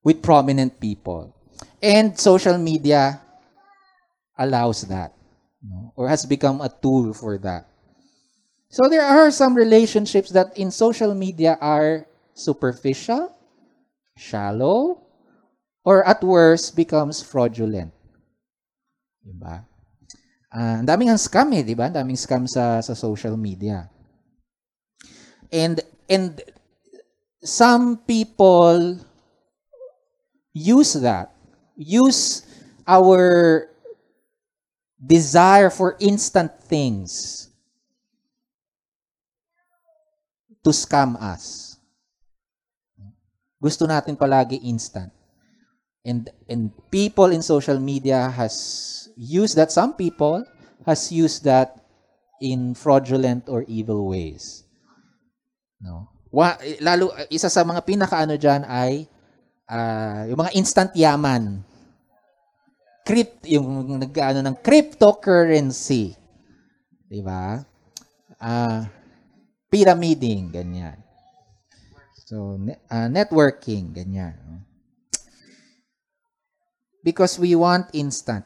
with 0.07 0.23
prominent 0.23 0.79
people. 0.79 1.35
And 1.83 2.15
social 2.15 2.55
media 2.55 3.19
allows 4.39 4.87
that, 4.87 5.11
no? 5.59 5.91
or 5.99 6.07
has 6.07 6.25
become 6.25 6.63
a 6.63 6.71
tool 6.71 7.13
for 7.13 7.37
that. 7.43 7.67
So 8.71 8.87
there 8.87 9.03
are 9.03 9.29
some 9.29 9.53
relationships 9.53 10.29
that 10.31 10.55
in 10.57 10.71
social 10.71 11.13
media 11.13 11.57
are 11.59 12.05
superficial, 12.33 13.35
shallow, 14.15 15.03
or 15.83 16.07
at 16.07 16.23
worst 16.23 16.75
becomes 16.75 17.21
fraudulent. 17.21 17.91
Diba? 19.25 19.65
Ang 20.49 20.85
daming 20.85 21.13
ang 21.13 21.21
scam 21.21 21.49
eh, 21.53 21.61
di 21.61 21.77
ba? 21.77 21.89
Ang 21.89 21.97
daming 21.97 22.17
scam 22.17 22.45
sa 22.49 22.81
sa 22.81 22.93
social 22.93 23.37
media. 23.37 23.89
And 25.49 25.81
and 26.09 26.41
some 27.41 28.01
people 28.05 29.01
use 30.53 30.93
that. 31.01 31.33
Use 31.77 32.45
our 32.85 33.69
desire 34.99 35.71
for 35.71 35.95
instant 36.03 36.51
things 36.67 37.47
to 40.63 40.75
scam 40.75 41.15
us. 41.15 41.79
Gusto 43.59 43.87
natin 43.87 44.19
palagi 44.19 44.59
instant. 44.63 45.11
And 46.03 46.31
and 46.47 46.71
people 46.91 47.31
in 47.31 47.43
social 47.43 47.79
media 47.79 48.31
has 48.31 48.55
used 49.19 49.59
that 49.59 49.71
some 49.71 49.99
people 49.99 50.47
has 50.87 51.11
used 51.11 51.43
that 51.43 51.75
in 52.39 52.71
fraudulent 52.71 53.51
or 53.51 53.67
evil 53.67 54.07
ways. 54.07 54.63
No. 55.83 56.07
Wa, 56.31 56.55
lalo 56.79 57.11
isa 57.27 57.51
sa 57.51 57.67
mga 57.67 57.83
pinakaano 57.83 58.39
diyan 58.39 58.63
ay 58.63 59.11
ah, 59.67 60.23
yung 60.27 60.39
mga 60.39 60.55
instant 60.55 60.91
yaman. 60.95 61.67
Crypt 63.07 63.47
yung 63.49 63.97
nag-ano 63.97 64.39
ng 64.45 64.57
cryptocurrency. 64.61 66.13
'Di 67.09 67.21
ba? 67.25 67.57
Ah, 68.37 68.85
pyramiding 69.69 70.53
ganyan. 70.53 70.97
So 72.29 72.57
ah, 72.91 73.09
networking 73.09 73.91
ganyan. 73.95 74.65
Because 77.01 77.39
we 77.39 77.55
want 77.55 77.89
instant. 77.95 78.45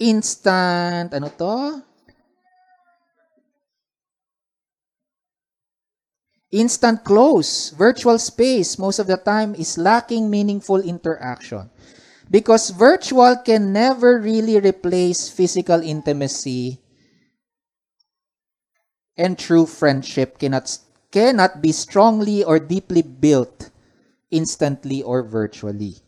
Instant, 0.00 1.12
ano 1.12 1.28
to? 1.36 1.84
Instant 6.50 7.04
close, 7.04 7.70
virtual 7.70 8.18
space, 8.18 8.78
most 8.78 8.98
of 8.98 9.06
the 9.06 9.16
time 9.16 9.54
is 9.54 9.78
lacking 9.78 10.28
meaningful 10.28 10.80
interaction. 10.80 11.70
Because 12.30 12.70
virtual 12.70 13.36
can 13.36 13.72
never 13.72 14.18
really 14.18 14.58
replace 14.58 15.28
physical 15.28 15.80
intimacy 15.82 16.78
and 19.20 19.38
true 19.38 19.66
friendship 19.66 20.38
cannot 20.38 20.64
cannot 21.12 21.60
be 21.60 21.70
strongly 21.76 22.42
or 22.42 22.58
deeply 22.58 23.02
built 23.02 23.70
instantly 24.30 25.02
or 25.02 25.22
virtually. 25.22 26.00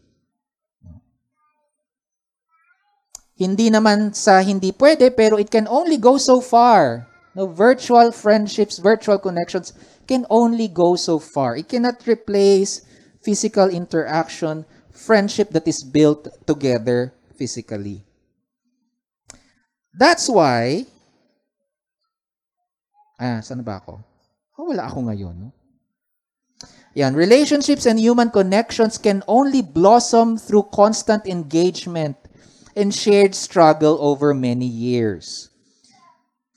Hindi 3.37 3.69
naman 3.69 4.15
sa 4.15 4.41
hindi 4.41 4.71
pwede, 4.73 5.13
pero 5.13 5.37
it 5.37 5.51
can 5.51 5.67
only 5.67 5.99
go 5.99 6.17
so 6.17 6.41
far. 6.41 7.11
No, 7.35 7.49
virtual 7.49 8.13
friendships, 8.13 8.79
virtual 8.79 9.19
connections 9.19 9.75
can 10.07 10.27
only 10.31 10.69
go 10.69 10.97
so 10.97 11.19
far. 11.19 11.57
It 11.57 11.69
cannot 11.69 12.07
replace 12.07 12.83
physical 13.23 13.71
interaction, 13.71 14.65
friendship 14.91 15.51
that 15.51 15.67
is 15.67 15.83
built 15.83 16.29
together 16.47 17.15
physically. 17.37 18.05
That's 19.93 20.29
why, 20.29 20.87
ah, 23.21 23.45
saan 23.45 23.61
ba 23.61 23.79
ako? 23.85 24.01
Oh, 24.57 24.73
wala 24.73 24.89
ako 24.89 25.13
ngayon. 25.13 25.37
No? 25.37 25.49
Yan, 26.95 27.17
relationships 27.17 27.87
and 27.87 27.97
human 28.01 28.29
connections 28.29 28.99
can 29.01 29.25
only 29.29 29.63
blossom 29.63 30.37
through 30.37 30.69
constant 30.73 31.25
engagement 31.25 32.17
and 32.77 32.93
shared 32.93 33.35
struggle 33.35 33.97
over 34.01 34.33
many 34.33 34.69
years. 34.69 35.52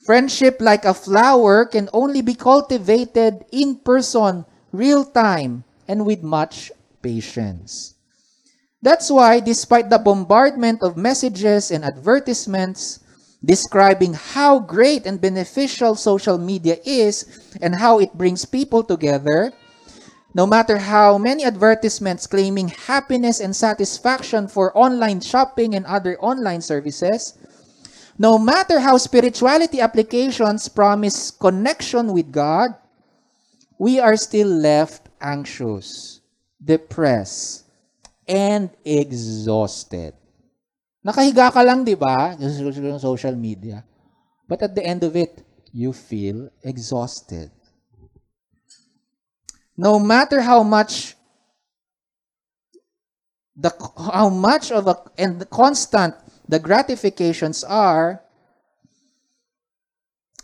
Friendship, 0.06 0.58
like 0.60 0.84
a 0.84 0.94
flower, 0.94 1.66
can 1.66 1.88
only 1.92 2.22
be 2.22 2.34
cultivated 2.34 3.44
in 3.52 3.76
person, 3.76 4.46
real 4.72 5.04
time, 5.04 5.64
and 5.88 6.06
with 6.06 6.22
much 6.22 6.70
patience. 7.02 7.94
That's 8.80 9.10
why, 9.10 9.40
despite 9.40 9.90
the 9.90 9.98
bombardment 9.98 10.82
of 10.82 10.96
messages 10.96 11.70
and 11.70 11.84
advertisements 11.84 13.00
describing 13.44 14.14
how 14.14 14.60
great 14.60 15.06
and 15.06 15.20
beneficial 15.20 15.94
social 15.96 16.38
media 16.38 16.76
is 16.84 17.26
and 17.60 17.74
how 17.74 17.98
it 17.98 18.14
brings 18.16 18.44
people 18.44 18.84
together, 18.84 19.52
No 20.36 20.46
matter 20.46 20.76
how 20.76 21.16
many 21.16 21.44
advertisements 21.48 22.26
claiming 22.28 22.68
happiness 22.68 23.40
and 23.40 23.56
satisfaction 23.56 24.48
for 24.48 24.68
online 24.76 25.24
shopping 25.24 25.74
and 25.74 25.86
other 25.86 26.20
online 26.20 26.60
services, 26.60 27.32
no 28.18 28.38
matter 28.38 28.80
how 28.80 28.96
spirituality 28.96 29.80
applications 29.80 30.68
promise 30.68 31.30
connection 31.30 32.12
with 32.12 32.32
God, 32.32 32.74
we 33.78 34.00
are 34.00 34.16
still 34.16 34.48
left 34.48 35.08
anxious, 35.20 36.20
depressed, 36.62 37.64
and 38.26 38.70
exhausted. 38.84 40.14
Nakahiga 41.04 41.52
ka 41.52 41.62
lang, 41.62 41.84
di 41.84 41.94
ba? 41.94 42.34
Social 42.98 43.36
media. 43.36 43.84
But 44.48 44.62
at 44.62 44.74
the 44.74 44.82
end 44.82 45.04
of 45.04 45.14
it, 45.14 45.44
you 45.72 45.92
feel 45.92 46.50
exhausted. 46.64 47.50
No 49.76 50.00
matter 50.00 50.40
how 50.40 50.62
much 50.64 51.14
the 53.56 53.72
how 54.12 54.28
much 54.28 54.72
of 54.72 54.86
a 54.86 54.96
and 55.16 55.48
constant 55.50 56.14
the 56.48 56.58
gratifications 56.58 57.64
are 57.64 58.22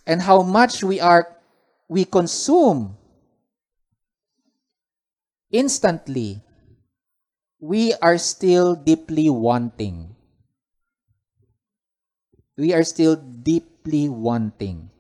and 0.07 0.23
how 0.23 0.43
much 0.43 0.83
we 0.83 1.01
are 1.01 1.37
we 1.89 2.05
consume 2.05 2.97
instantly 5.51 6.43
we 7.63 7.95
are 8.03 8.19
still 8.19 8.75
deeply 8.75 9.31
wanting. 9.31 10.17
We 12.59 12.75
are 12.75 12.83
still 12.83 13.15
deeply 13.15 14.09
wanting. 14.09 14.91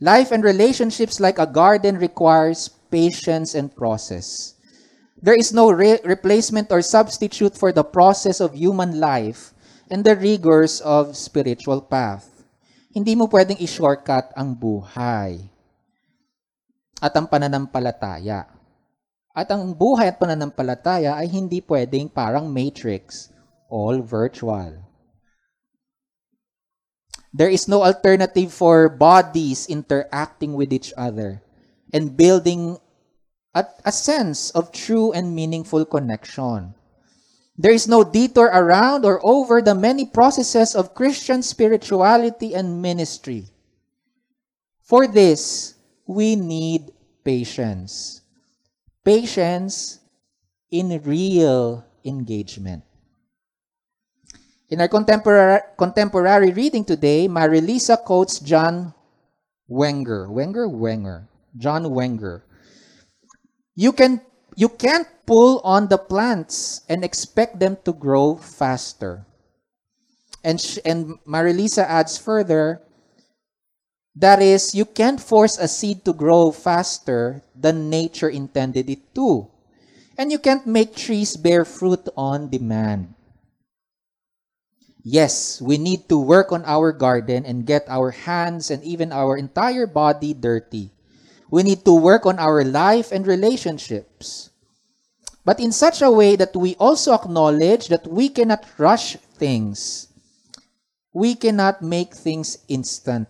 Life 0.00 0.32
and 0.32 0.42
relationships 0.42 1.20
like 1.20 1.38
a 1.38 1.46
garden 1.46 1.98
requires 1.98 2.70
patience 2.90 3.54
and 3.54 3.68
process 3.76 4.55
there 5.26 5.34
is 5.34 5.50
no 5.50 5.74
re- 5.74 5.98
replacement 6.06 6.70
or 6.70 6.78
substitute 6.78 7.58
for 7.58 7.74
the 7.74 7.82
process 7.82 8.38
of 8.38 8.54
human 8.54 9.02
life 9.02 9.50
and 9.90 10.06
the 10.06 10.14
rigors 10.14 10.78
of 10.86 11.18
spiritual 11.18 11.82
path. 11.82 12.46
Hindi 12.94 13.18
mo 13.18 13.26
pwedeng 13.26 13.58
i-shortcut 13.58 14.30
ang 14.38 14.54
buhay 14.54 15.50
at 17.02 17.10
ang 17.18 17.26
pananampalataya. 17.26 18.46
At 19.34 19.50
ang 19.50 19.74
buhay 19.74 20.14
at 20.14 20.22
pananampalataya 20.22 21.18
ay 21.18 21.26
hindi 21.26 21.58
pwedeng 21.58 22.06
parang 22.06 22.46
matrix, 22.46 23.28
all 23.66 23.98
virtual. 24.00 24.78
There 27.34 27.50
is 27.50 27.66
no 27.66 27.82
alternative 27.82 28.54
for 28.54 28.88
bodies 28.88 29.66
interacting 29.66 30.54
with 30.54 30.70
each 30.70 30.94
other 30.96 31.42
and 31.92 32.14
building 32.16 32.80
a, 33.56 33.64
a 33.88 33.92
sense 33.92 34.52
of 34.52 34.70
true 34.70 35.16
and 35.16 35.34
meaningful 35.34 35.88
connection. 35.88 36.76
There 37.56 37.72
is 37.72 37.88
no 37.88 38.04
detour 38.04 38.52
around 38.52 39.08
or 39.08 39.16
over 39.24 39.64
the 39.64 39.74
many 39.74 40.04
processes 40.04 40.76
of 40.76 40.92
Christian 40.92 41.40
spirituality 41.40 42.52
and 42.52 42.84
ministry. 42.84 43.48
For 44.84 45.08
this, 45.08 45.74
we 46.04 46.36
need 46.36 46.92
patience. 47.24 48.20
Patience 49.02 50.04
in 50.70 51.00
real 51.02 51.82
engagement. 52.04 52.84
In 54.68 54.82
our 54.82 54.88
contemporary, 54.88 55.60
contemporary 55.78 56.52
reading 56.52 56.84
today, 56.84 57.26
Marelisa 57.26 57.96
quotes 58.04 58.38
John 58.38 58.92
Wenger. 59.66 60.28
Wenger? 60.28 60.68
Wenger. 60.68 61.28
John 61.56 61.88
Wenger. 61.88 62.45
You 63.76 63.92
can 63.92 64.22
you 64.56 64.68
can't 64.68 65.06
pull 65.26 65.60
on 65.60 65.86
the 65.86 65.98
plants 65.98 66.80
and 66.88 67.04
expect 67.04 67.60
them 67.60 67.78
to 67.84 67.92
grow 67.92 68.34
faster. 68.36 69.26
And 70.42 70.60
sh- 70.60 70.78
and 70.84 71.18
Marelisa 71.26 71.84
adds 71.84 72.16
further 72.18 72.80
that 74.16 74.40
is 74.40 74.74
you 74.74 74.86
can't 74.86 75.20
force 75.20 75.58
a 75.58 75.68
seed 75.68 76.04
to 76.06 76.12
grow 76.14 76.50
faster 76.50 77.42
than 77.54 77.90
nature 77.90 78.30
intended 78.30 78.88
it 78.88 79.14
to. 79.14 79.48
And 80.16 80.32
you 80.32 80.38
can't 80.38 80.66
make 80.66 80.96
trees 80.96 81.36
bear 81.36 81.64
fruit 81.66 82.08
on 82.16 82.48
demand. 82.48 83.14
Yes, 85.04 85.62
we 85.62 85.78
need 85.78 86.08
to 86.08 86.18
work 86.18 86.50
on 86.50 86.64
our 86.66 86.92
garden 86.92 87.46
and 87.46 87.64
get 87.64 87.84
our 87.88 88.10
hands 88.10 88.70
and 88.70 88.82
even 88.82 89.12
our 89.12 89.36
entire 89.36 89.86
body 89.86 90.34
dirty. 90.34 90.95
We 91.50 91.62
need 91.62 91.84
to 91.84 91.94
work 91.94 92.26
on 92.26 92.38
our 92.38 92.64
life 92.64 93.12
and 93.12 93.26
relationships. 93.26 94.50
But 95.44 95.60
in 95.60 95.70
such 95.70 96.02
a 96.02 96.10
way 96.10 96.34
that 96.34 96.56
we 96.56 96.74
also 96.74 97.14
acknowledge 97.14 97.86
that 97.88 98.06
we 98.06 98.28
cannot 98.28 98.66
rush 98.78 99.16
things. 99.38 100.08
We 101.14 101.36
cannot 101.36 101.82
make 101.82 102.14
things 102.14 102.58
instant. 102.66 103.28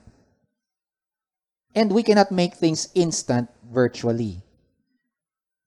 And 1.74 1.92
we 1.92 2.02
cannot 2.02 2.32
make 2.32 2.54
things 2.54 2.88
instant 2.94 3.50
virtually. 3.70 4.40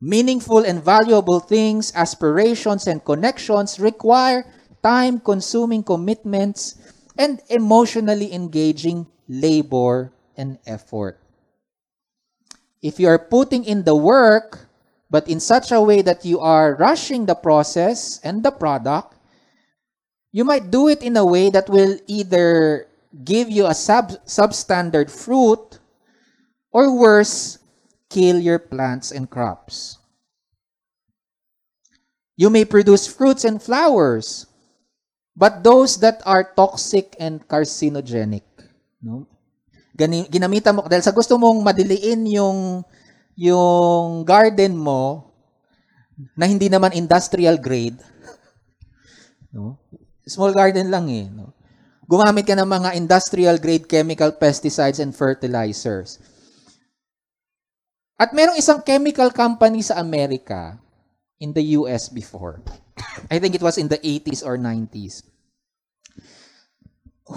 Meaningful 0.01 0.65
and 0.65 0.81
valuable 0.81 1.39
things, 1.39 1.93
aspirations, 1.93 2.88
and 2.88 3.03
connections 3.05 3.79
require 3.79 4.47
time 4.81 5.19
consuming 5.19 5.83
commitments 5.83 6.75
and 7.17 7.41
emotionally 7.49 8.33
engaging 8.33 9.05
labor 9.27 10.12
and 10.35 10.57
effort. 10.65 11.19
If 12.82 13.00
you 13.00 13.08
are 13.08 13.20
putting 13.20 13.65
in 13.65 13.84
the 13.84 13.96
work, 13.96 14.70
but 15.10 15.28
in 15.28 15.39
such 15.39 15.72
a 15.72 15.82
way 15.82 16.02
that 16.02 16.24
you 16.24 16.39
are 16.39 16.76
rushing 16.76 17.26
the 17.26 17.36
process 17.36 18.20
and 18.24 18.44
the 18.44 18.52
product, 18.52 19.15
you 20.32 20.44
might 20.44 20.72
do 20.72 20.88
it 20.88 21.02
in 21.02 21.18
a 21.18 21.26
way 21.26 21.50
that 21.50 21.70
will 21.70 21.98
either 22.08 22.88
give 23.24 23.50
you 23.50 23.65
a 23.65 23.74
sub 23.74 24.12
substandard 24.26 25.10
fruit 25.10 25.80
or 26.72 26.96
worse, 26.96 27.58
kill 28.10 28.39
your 28.39 28.60
plants 28.60 29.12
and 29.12 29.30
crops. 29.30 29.98
You 32.38 32.50
may 32.50 32.63
produce 32.63 33.08
fruits 33.08 33.44
and 33.44 33.62
flowers, 33.62 34.46
but 35.36 35.63
those 35.63 35.98
that 36.00 36.22
are 36.26 36.54
toxic 36.56 37.15
and 37.20 37.46
carcinogenic, 37.48 38.44
no? 39.02 39.28
Ginamitan 40.07 40.79
mo 40.79 40.88
dahil 40.88 41.03
sa 41.03 41.12
gusto 41.12 41.35
mong 41.35 41.59
madiliin 41.59 42.23
yung 42.31 42.88
yung 43.35 44.23
garden 44.23 44.79
mo 44.79 45.31
na 46.35 46.47
hindi 46.47 46.71
naman 46.71 46.95
industrial 46.95 47.59
grade. 47.59 47.99
No? 49.49 49.81
Small 50.29 50.53
garden 50.53 50.93
lang 50.93 51.09
eh, 51.09 51.25
no? 51.25 51.57
Gumamit 52.05 52.45
ka 52.45 52.53
ng 52.53 52.69
mga 52.69 52.93
industrial 52.93 53.57
grade 53.57 53.89
chemical 53.89 54.29
pesticides 54.38 55.01
and 55.01 55.09
fertilizers. 55.09 56.21
At 58.13 58.29
merong 58.33 58.57
isang 58.57 58.81
chemical 58.85 59.33
company 59.33 59.81
sa 59.81 59.97
Amerika 59.97 60.77
in 61.41 61.53
the 61.53 61.77
US 61.81 62.09
before. 62.09 62.62
I 63.31 63.39
think 63.39 63.55
it 63.55 63.63
was 63.63 63.77
in 63.77 63.88
the 63.88 64.01
80s 64.01 64.41
or 64.41 64.57
90s. 64.57 65.23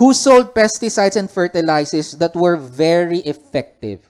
Who 0.00 0.16
sold 0.16 0.56
pesticides 0.56 1.20
and 1.20 1.28
fertilizers 1.28 2.16
that 2.16 2.32
were 2.32 2.56
very 2.56 3.20
effective. 3.28 4.00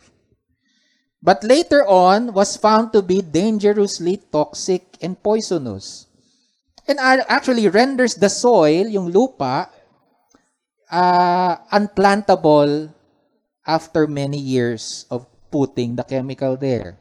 But 1.19 1.43
later 1.43 1.83
on 1.87 2.35
was 2.35 2.55
found 2.55 2.95
to 2.95 3.03
be 3.03 3.19
dangerously 3.19 4.23
toxic 4.31 4.95
and 5.03 5.19
poisonous. 5.19 6.07
And 6.87 6.99
actually 7.03 7.67
renders 7.67 8.15
the 8.15 8.31
soil, 8.31 8.87
yung 8.87 9.11
lupa, 9.11 9.71
uh, 10.91 11.55
unplantable 11.71 12.91
after 13.67 14.07
many 14.07 14.39
years 14.39 15.07
of 15.11 15.27
putting 15.51 15.99
the 15.99 16.07
chemical 16.07 16.55
there. 16.59 16.99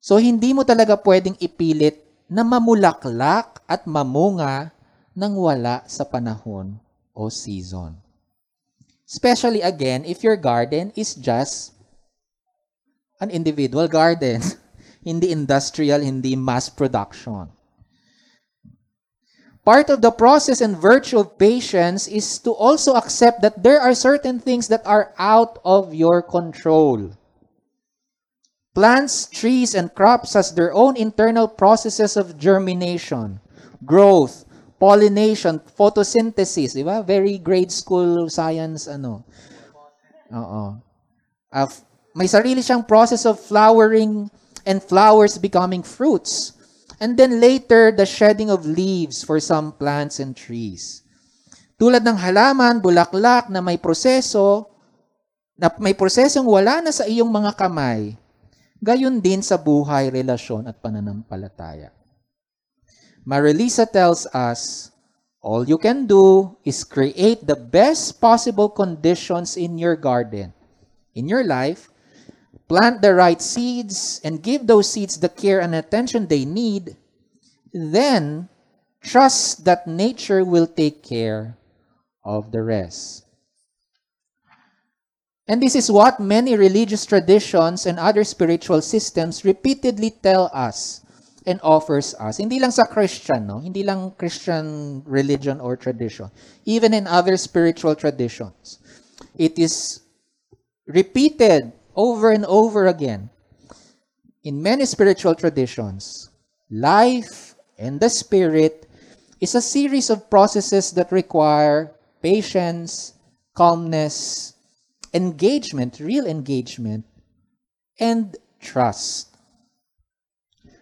So, 0.00 0.16
hindi 0.16 0.56
mo 0.56 0.64
talaga 0.64 0.96
pwedeng 0.96 1.36
ipilit 1.40 2.04
na 2.28 2.40
mamulaklak 2.40 3.64
at 3.68 3.84
mamunga 3.84 4.72
nang 5.12 5.36
wala 5.36 5.84
sa 5.88 6.08
panahon 6.08 6.87
o 7.18 7.28
season. 7.28 7.98
Especially 9.10 9.60
again, 9.60 10.06
if 10.06 10.22
your 10.22 10.36
garden 10.36 10.92
is 10.94 11.18
just 11.18 11.74
an 13.20 13.30
individual 13.30 13.88
garden, 13.88 14.40
hindi 15.04 15.32
industrial, 15.32 16.00
hindi 16.00 16.36
mass 16.36 16.70
production. 16.70 17.50
Part 19.68 19.90
of 19.90 20.00
the 20.00 20.12
process 20.12 20.62
and 20.62 20.80
virtue 20.80 21.18
of 21.18 21.36
patience 21.36 22.08
is 22.08 22.38
to 22.40 22.52
also 22.52 22.94
accept 22.94 23.42
that 23.42 23.62
there 23.62 23.80
are 23.80 23.92
certain 23.92 24.40
things 24.40 24.68
that 24.68 24.80
are 24.86 25.12
out 25.18 25.58
of 25.64 25.92
your 25.92 26.22
control. 26.22 27.12
Plants, 28.74 29.26
trees, 29.26 29.74
and 29.74 29.92
crops 29.92 30.32
has 30.32 30.54
their 30.54 30.72
own 30.72 30.96
internal 30.96 31.48
processes 31.48 32.16
of 32.16 32.38
germination, 32.38 33.40
growth, 33.84 34.47
pollination, 34.78 35.58
photosynthesis, 35.74 36.72
di 36.72 36.86
ba? 36.86 37.02
Very 37.02 37.36
grade 37.42 37.74
school 37.74 38.30
science 38.30 38.86
ano. 38.86 39.26
Oo. 40.32 40.78
Uh, 41.50 41.70
may 42.14 42.30
sarili 42.30 42.62
siyang 42.62 42.86
process 42.86 43.26
of 43.26 43.38
flowering 43.38 44.30
and 44.62 44.78
flowers 44.78 45.36
becoming 45.36 45.82
fruits. 45.82 46.54
And 46.98 47.14
then 47.14 47.38
later, 47.38 47.94
the 47.94 48.06
shedding 48.06 48.50
of 48.50 48.66
leaves 48.66 49.22
for 49.22 49.38
some 49.38 49.70
plants 49.74 50.18
and 50.18 50.34
trees. 50.34 51.06
Tulad 51.78 52.02
ng 52.02 52.18
halaman, 52.18 52.82
bulaklak 52.82 53.46
na 53.54 53.62
may 53.62 53.78
proseso, 53.78 54.66
na 55.54 55.70
may 55.78 55.94
prosesong 55.94 56.46
wala 56.46 56.82
na 56.82 56.90
sa 56.90 57.06
iyong 57.06 57.30
mga 57.30 57.54
kamay, 57.54 58.18
gayon 58.82 59.22
din 59.22 59.42
sa 59.42 59.54
buhay, 59.54 60.10
relasyon 60.10 60.66
at 60.66 60.78
pananampalataya. 60.82 61.94
Marelisa 63.26 63.90
tells 63.90 64.26
us, 64.26 64.90
all 65.40 65.68
you 65.68 65.78
can 65.78 66.06
do 66.06 66.56
is 66.64 66.84
create 66.84 67.46
the 67.46 67.56
best 67.56 68.20
possible 68.20 68.68
conditions 68.68 69.56
in 69.56 69.78
your 69.78 69.96
garden, 69.96 70.52
in 71.14 71.28
your 71.28 71.44
life, 71.44 71.88
plant 72.68 73.00
the 73.02 73.14
right 73.14 73.40
seeds, 73.40 74.20
and 74.24 74.42
give 74.42 74.66
those 74.66 74.90
seeds 74.90 75.18
the 75.18 75.28
care 75.28 75.60
and 75.60 75.74
attention 75.74 76.26
they 76.26 76.44
need, 76.44 76.96
then 77.72 78.48
trust 79.00 79.64
that 79.64 79.86
nature 79.86 80.44
will 80.44 80.66
take 80.66 81.02
care 81.02 81.56
of 82.24 82.52
the 82.52 82.62
rest. 82.62 83.24
And 85.48 85.62
this 85.62 85.74
is 85.74 85.90
what 85.90 86.20
many 86.20 86.56
religious 86.56 87.06
traditions 87.06 87.86
and 87.86 87.98
other 87.98 88.22
spiritual 88.22 88.82
systems 88.82 89.46
repeatedly 89.46 90.10
tell 90.10 90.50
us 90.52 91.00
and 91.48 91.58
offers 91.64 92.14
us. 92.20 92.36
Hindi 92.36 92.60
lang 92.60 92.70
sa 92.70 92.84
Christian, 92.84 93.48
no? 93.48 93.58
Hindi 93.58 93.82
lang 93.82 94.12
Christian 94.20 95.00
religion 95.08 95.64
or 95.64 95.80
tradition. 95.80 96.28
Even 96.68 96.92
in 96.92 97.08
other 97.08 97.40
spiritual 97.40 97.96
traditions. 97.96 98.78
It 99.32 99.58
is 99.58 100.04
repeated 100.86 101.72
over 101.96 102.30
and 102.30 102.44
over 102.44 102.86
again. 102.86 103.30
In 104.44 104.62
many 104.62 104.84
spiritual 104.84 105.34
traditions, 105.34 106.28
life 106.70 107.56
and 107.78 107.98
the 107.98 108.12
spirit 108.12 108.84
is 109.40 109.54
a 109.54 109.64
series 109.64 110.10
of 110.10 110.28
processes 110.28 110.92
that 110.92 111.10
require 111.10 111.96
patience, 112.20 113.14
calmness, 113.54 114.52
engagement, 115.14 115.98
real 115.98 116.26
engagement, 116.26 117.04
and 117.98 118.36
trust. 118.60 119.27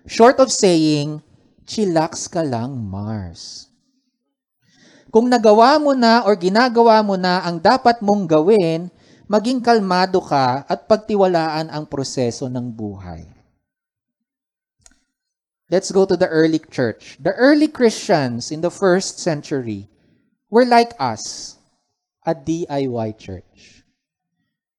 Short 0.07 0.38
of 0.38 0.55
saying, 0.55 1.19
chillax 1.66 2.31
ka 2.31 2.47
lang, 2.47 2.79
Mars. 2.79 3.66
Kung 5.11 5.27
nagawa 5.27 5.83
mo 5.83 5.99
na 5.99 6.23
or 6.23 6.38
ginagawa 6.38 7.03
mo 7.03 7.19
na 7.19 7.42
ang 7.42 7.59
dapat 7.59 7.99
mong 7.99 8.31
gawin, 8.31 8.87
maging 9.27 9.59
kalmado 9.59 10.23
ka 10.23 10.62
at 10.71 10.87
pagtiwalaan 10.87 11.66
ang 11.75 11.90
proseso 11.90 12.47
ng 12.47 12.71
buhay. 12.71 13.27
Let's 15.66 15.90
go 15.90 16.07
to 16.07 16.14
the 16.14 16.31
early 16.31 16.62
church. 16.62 17.19
The 17.19 17.35
early 17.35 17.66
Christians 17.66 18.55
in 18.55 18.62
the 18.62 18.71
first 18.71 19.19
century 19.19 19.90
were 20.47 20.62
like 20.62 20.95
us, 21.03 21.59
a 22.23 22.38
DIY 22.38 23.19
church. 23.19 23.83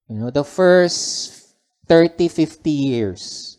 You 0.07 0.23
know, 0.23 0.31
the 0.31 0.47
first 0.47 1.35
30, 1.91 2.31
50 2.31 2.71
years, 2.71 3.56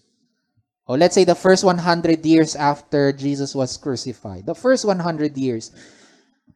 or 0.89 0.97
let's 0.97 1.15
say 1.15 1.23
the 1.29 1.37
first 1.37 1.63
100 1.63 2.25
years 2.25 2.57
after 2.57 3.13
Jesus 3.13 3.55
was 3.55 3.77
crucified, 3.77 4.49
the 4.49 4.57
first 4.57 4.89
100 4.89 5.37
years, 5.37 5.71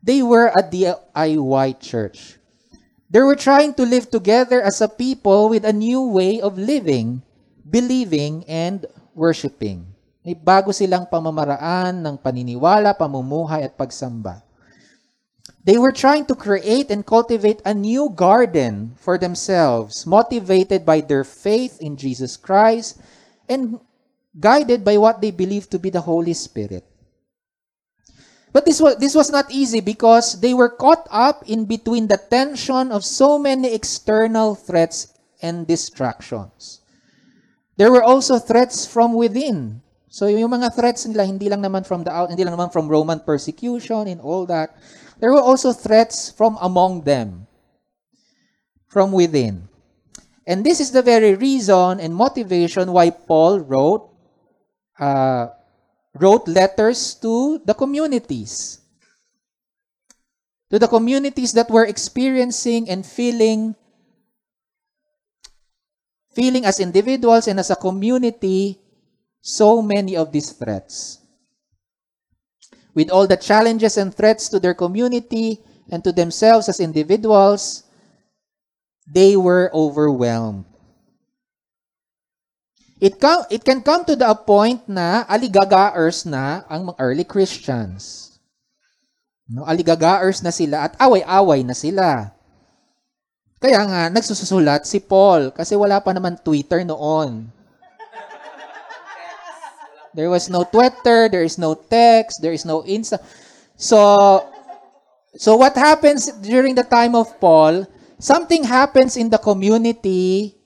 they 0.03 0.25
were 0.25 0.49
a 0.57 0.65
DIY 0.65 1.79
church. 1.79 2.41
They 3.13 3.21
were 3.21 3.37
trying 3.37 3.77
to 3.77 3.85
live 3.85 4.11
together 4.11 4.65
as 4.65 4.81
a 4.81 4.89
people 4.89 5.53
with 5.53 5.69
a 5.69 5.77
new 5.77 6.01
way 6.09 6.41
of 6.41 6.57
living, 6.57 7.21
believing, 7.69 8.49
and 8.49 8.89
worshiping. 9.13 9.93
May 10.25 10.33
bago 10.33 10.73
silang 10.73 11.05
pamamaraan 11.13 12.01
ng 12.01 12.17
paniniwala, 12.17 12.97
pamumuhay, 12.97 13.69
at 13.69 13.77
pagsamba. 13.77 14.41
They 15.63 15.77
were 15.77 15.93
trying 15.93 16.25
to 16.27 16.35
create 16.35 16.91
and 16.91 17.05
cultivate 17.05 17.61
a 17.69 17.75
new 17.75 18.09
garden 18.09 18.97
for 18.97 19.19
themselves, 19.19 20.07
motivated 20.09 20.89
by 20.89 21.05
their 21.05 21.23
faith 21.23 21.79
in 21.85 22.01
Jesus 22.01 22.41
Christ 22.41 22.99
and 23.45 23.79
guided 24.39 24.85
by 24.85 24.97
what 24.97 25.21
they 25.21 25.31
believed 25.31 25.71
to 25.71 25.79
be 25.79 25.91
the 25.91 26.01
Holy 26.01 26.33
Spirit. 26.33 26.85
But 28.53 28.67
this 28.67 28.81
was, 28.81 28.97
this 28.97 29.15
was 29.15 29.33
not 29.33 29.51
easy 29.51 29.81
because 29.81 30.41
they 30.41 30.53
were 30.53 30.69
caught 30.69 31.09
up 31.11 31.49
in 31.49 31.65
between 31.65 32.07
the 32.07 32.19
tension 32.19 32.93
of 32.93 33.05
so 33.05 33.39
many 33.39 33.73
external 33.73 34.55
threats 34.55 35.09
and 35.41 35.67
distractions. 35.67 36.81
There 37.77 37.91
were 37.91 38.05
also 38.05 38.39
threats 38.39 38.85
from 38.85 39.15
within. 39.15 39.81
So 40.13 40.29
yung 40.29 40.53
mga 40.53 40.77
threats 40.77 41.09
nila, 41.09 41.25
hindi 41.25 41.49
lang 41.49 41.65
naman 41.65 41.89
from 41.89 42.05
the 42.05 42.13
out, 42.13 42.29
hindi 42.29 42.45
lang 42.45 42.53
naman 42.53 42.69
from 42.69 42.93
Roman 42.93 43.21
persecution 43.25 44.05
and 44.05 44.21
all 44.21 44.45
that. 44.45 44.77
There 45.19 45.33
were 45.33 45.41
also 45.41 45.73
threats 45.73 46.29
from 46.29 46.61
among 46.61 47.09
them, 47.09 47.49
from 48.93 49.13
within. 49.17 49.73
And 50.45 50.61
this 50.61 50.81
is 50.81 50.93
the 50.93 51.01
very 51.01 51.33
reason 51.33 52.01
and 52.01 52.13
motivation 52.13 52.93
why 52.93 53.09
Paul 53.09 53.65
wrote 53.65 54.12
uh, 55.03 55.51
wrote 56.15 56.47
letters 56.47 57.15
to 57.19 57.59
the 57.67 57.75
communities. 57.75 58.79
To 60.71 60.79
the 60.79 60.89
communities 60.89 61.53
that 61.53 61.69
were 61.69 61.85
experiencing 61.85 62.89
and 62.89 63.05
feeling 63.05 63.75
feeling 66.33 66.65
as 66.65 66.81
individuals 66.81 67.45
and 67.45 67.61
as 67.61 67.69
a 67.69 67.77
community 67.77 68.81
so 69.43 69.83
many 69.83 70.17
of 70.17 70.33
these 70.33 70.53
threats. 70.53 71.19
With 72.95 73.11
all 73.11 73.27
the 73.27 73.37
challenges 73.37 73.99
and 73.99 74.15
threats 74.15 74.49
to 74.49 74.61
their 74.61 74.73
community 74.73 75.61
and 75.91 76.03
to 76.05 76.13
themselves 76.13 76.71
as 76.71 76.81
individuals, 76.81 77.85
they 79.05 79.37
were 79.37 79.69
overwhelmed. 79.75 80.72
It, 83.03 83.19
come, 83.19 83.43
it 83.51 83.67
can 83.67 83.83
come 83.83 84.07
to 84.07 84.15
the 84.15 84.31
point 84.47 84.87
na 84.87 85.27
aligagaers 85.27 86.23
na 86.23 86.63
ang 86.71 86.87
mga 86.87 87.03
early 87.03 87.27
Christians. 87.27 88.31
No, 89.51 89.67
aligagaers 89.67 90.39
na 90.39 90.55
sila 90.55 90.87
at 90.87 90.95
away-away 91.03 91.67
na 91.67 91.75
sila. 91.75 92.31
Kaya 93.59 93.83
nga, 93.91 94.03
nagsusulat 94.07 94.87
si 94.87 95.03
Paul 95.03 95.51
kasi 95.51 95.75
wala 95.75 95.99
pa 95.99 96.15
naman 96.15 96.39
Twitter 96.47 96.87
noon. 96.87 97.51
There 100.15 100.31
was 100.31 100.47
no 100.47 100.63
Twitter, 100.63 101.27
there 101.27 101.43
is 101.43 101.59
no 101.59 101.75
text, 101.75 102.39
there 102.39 102.55
is 102.55 102.63
no 102.63 102.87
Insta. 102.87 103.19
So, 103.75 103.99
so 105.35 105.59
what 105.59 105.75
happens 105.75 106.31
during 106.39 106.79
the 106.79 106.87
time 106.87 107.19
of 107.19 107.35
Paul? 107.43 107.83
Something 108.23 108.63
happens 108.63 109.19
in 109.19 109.27
the 109.27 109.43
community. 109.43 110.62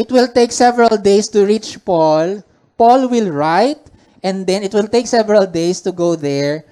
It 0.00 0.08
will 0.08 0.32
take 0.32 0.48
several 0.48 0.96
days 0.96 1.28
to 1.36 1.44
reach 1.44 1.76
Paul. 1.84 2.40
Paul 2.80 3.12
will 3.12 3.28
write, 3.28 3.84
and 4.24 4.48
then 4.48 4.64
it 4.64 4.72
will 4.72 4.88
take 4.88 5.04
several 5.04 5.44
days 5.44 5.84
to 5.84 5.92
go 5.92 6.16
there 6.16 6.64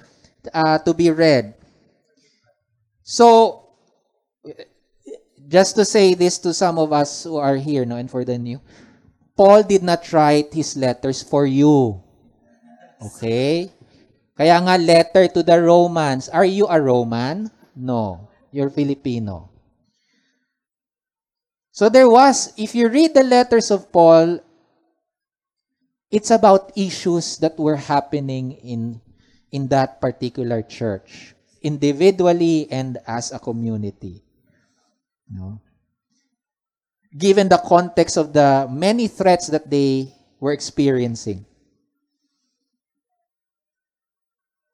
uh, 0.49 0.81
to 0.81 0.97
be 0.97 1.13
read. 1.13 1.53
So, 3.05 3.69
just 5.45 5.77
to 5.77 5.85
say 5.85 6.17
this 6.17 6.41
to 6.41 6.57
some 6.57 6.81
of 6.81 6.89
us 6.89 7.29
who 7.29 7.37
are 7.37 7.57
here, 7.57 7.85
no, 7.85 8.01
and 8.01 8.09
for 8.09 8.25
the 8.25 8.41
new, 8.41 8.57
Paul 9.37 9.61
did 9.61 9.85
not 9.85 10.09
write 10.09 10.49
his 10.49 10.73
letters 10.73 11.21
for 11.21 11.45
you. 11.45 12.01
Okay? 12.97 13.69
Kaya 14.33 14.57
nga 14.57 14.81
letter 14.81 15.29
to 15.37 15.45
the 15.45 15.61
Romans. 15.61 16.33
Are 16.33 16.49
you 16.49 16.65
a 16.65 16.81
Roman? 16.81 17.53
No. 17.77 18.25
You're 18.49 18.73
Filipino. 18.73 19.53
So 21.79 21.87
there 21.87 22.11
was, 22.11 22.51
if 22.59 22.75
you 22.75 22.89
read 22.89 23.13
the 23.15 23.23
letters 23.23 23.71
of 23.71 23.89
Paul, 23.89 24.43
it's 26.11 26.29
about 26.29 26.75
issues 26.75 27.37
that 27.37 27.57
were 27.57 27.77
happening 27.77 28.51
in, 28.51 28.99
in 29.53 29.69
that 29.69 30.01
particular 30.01 30.61
church, 30.61 31.33
individually 31.61 32.67
and 32.69 32.97
as 33.07 33.31
a 33.31 33.39
community. 33.39 34.21
No? 35.31 35.61
Given 37.17 37.47
the 37.47 37.63
context 37.63 38.17
of 38.17 38.33
the 38.33 38.67
many 38.69 39.07
threats 39.07 39.47
that 39.47 39.71
they 39.71 40.13
were 40.41 40.51
experiencing. 40.51 41.45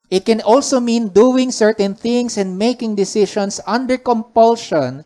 It 0.09 0.25
can 0.25 0.41
also 0.41 0.79
mean 0.79 1.09
doing 1.09 1.51
certain 1.51 1.93
things 1.93 2.35
and 2.39 2.57
making 2.57 2.95
decisions 2.95 3.61
under 3.67 3.99
compulsion 3.99 5.05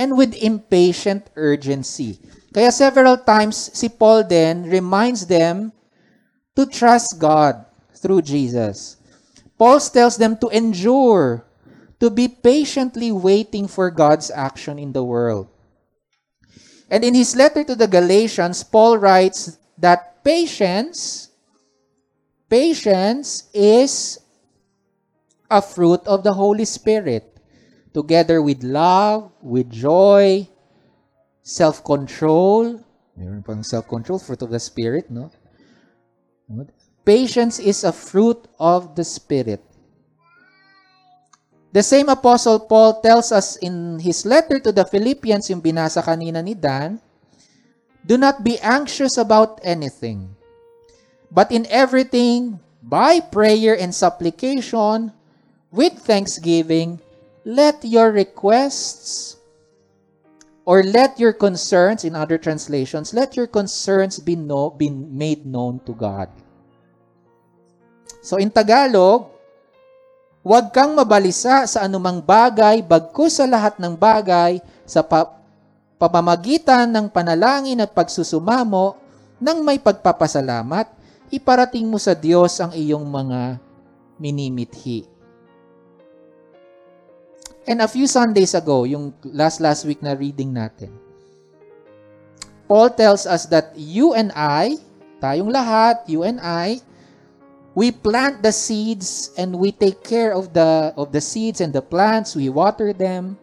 and 0.00 0.16
with 0.16 0.32
impatient 0.40 1.28
urgency. 1.36 2.16
Kaya 2.56 2.72
several 2.72 3.20
times 3.20 3.68
si 3.76 3.92
Paul 3.92 4.24
then 4.24 4.64
reminds 4.64 5.28
them 5.28 5.76
to 6.56 6.64
trust 6.64 7.20
God 7.20 7.68
through 8.00 8.24
Jesus. 8.24 8.96
Paul 9.60 9.76
tells 9.76 10.16
them 10.16 10.40
to 10.40 10.48
endure, 10.48 11.44
to 12.00 12.08
be 12.08 12.32
patiently 12.32 13.12
waiting 13.12 13.68
for 13.68 13.92
God's 13.92 14.32
action 14.32 14.80
in 14.80 14.96
the 14.96 15.04
world. 15.04 15.52
And 16.88 17.04
in 17.04 17.12
his 17.12 17.36
letter 17.36 17.62
to 17.64 17.76
the 17.76 17.86
Galatians, 17.86 18.64
Paul 18.64 18.96
writes 18.96 19.60
that 19.76 20.24
patience, 20.24 21.28
patience 22.48 23.52
is 23.52 24.18
a 25.50 25.60
fruit 25.60 26.00
of 26.08 26.24
the 26.24 26.32
Holy 26.32 26.64
Spirit, 26.64 27.36
together 27.92 28.42
with 28.42 28.62
love, 28.62 29.30
with 29.42 29.70
joy, 29.70 30.48
self-control. 31.42 32.80
Meron 33.16 33.42
pang 33.42 33.62
self-control, 33.62 34.18
fruit 34.18 34.42
of 34.42 34.50
the 34.50 34.60
Spirit, 34.60 35.10
no? 35.10 35.30
Patience 37.04 37.58
is 37.58 37.84
a 37.84 37.92
fruit 37.92 38.46
of 38.58 38.94
the 38.94 39.04
Spirit. 39.04 39.62
The 41.72 41.82
same 41.82 42.08
Apostle 42.08 42.66
Paul 42.66 43.00
tells 43.00 43.30
us 43.30 43.54
in 43.62 43.98
his 44.02 44.26
letter 44.26 44.58
to 44.58 44.72
the 44.72 44.84
Philippians, 44.84 45.50
yung 45.50 45.62
binasa 45.62 46.02
kanina 46.02 46.42
ni 46.42 46.54
Dan, 46.54 46.98
Do 48.06 48.16
not 48.16 48.42
be 48.42 48.58
anxious 48.64 49.20
about 49.20 49.60
anything, 49.62 50.34
but 51.30 51.52
in 51.52 51.68
everything, 51.68 52.58
by 52.82 53.20
prayer 53.20 53.76
and 53.76 53.94
supplication, 53.94 55.12
with 55.70 56.00
thanksgiving, 56.00 56.98
let 57.44 57.84
your 57.84 58.12
requests 58.12 59.36
or 60.64 60.82
let 60.82 61.18
your 61.18 61.32
concerns, 61.32 62.04
in 62.04 62.14
other 62.14 62.38
translations, 62.38 63.12
let 63.12 63.34
your 63.34 63.46
concerns 63.46 64.20
be, 64.20 64.36
know, 64.36 64.70
be 64.70 64.90
made 64.90 65.46
known 65.46 65.80
to 65.84 65.92
God. 65.92 66.28
So 68.22 68.36
in 68.36 68.52
Tagalog, 68.52 69.40
Huwag 70.40 70.72
kang 70.72 70.96
mabalisa 70.96 71.68
sa 71.68 71.84
anumang 71.84 72.24
bagay, 72.24 72.80
bagkus 72.80 73.36
sa 73.36 73.44
lahat 73.44 73.76
ng 73.76 73.92
bagay, 73.92 74.56
sa 74.88 75.04
pa- 75.04 75.36
pamamagitan 76.00 76.88
ng 76.88 77.12
panalangin 77.12 77.76
at 77.84 77.92
pagsusumamo, 77.92 78.96
nang 79.36 79.60
may 79.60 79.76
pagpapasalamat, 79.76 80.88
iparating 81.28 81.84
mo 81.84 82.00
sa 82.00 82.16
Diyos 82.16 82.56
ang 82.56 82.72
iyong 82.72 83.04
mga 83.04 83.60
minimithi. 84.16 85.19
And 87.68 87.84
a 87.84 87.88
few 87.88 88.08
Sundays 88.08 88.56
ago, 88.56 88.84
yung 88.88 89.12
last 89.24 89.60
last 89.60 89.84
week 89.84 90.00
na 90.00 90.16
reading 90.16 90.56
natin, 90.56 90.92
Paul 92.70 92.88
tells 92.94 93.26
us 93.26 93.44
that 93.52 93.76
you 93.76 94.14
and 94.16 94.32
I, 94.32 94.80
tayong 95.20 95.52
lahat, 95.52 96.08
you 96.08 96.24
and 96.24 96.40
I, 96.40 96.80
we 97.74 97.92
plant 97.92 98.42
the 98.42 98.54
seeds 98.54 99.30
and 99.36 99.58
we 99.58 99.72
take 99.72 100.00
care 100.00 100.32
of 100.32 100.54
the 100.56 100.94
of 100.96 101.12
the 101.12 101.20
seeds 101.20 101.60
and 101.60 101.74
the 101.74 101.84
plants 101.84 102.34
we 102.34 102.48
water 102.48 102.94
them. 102.96 103.36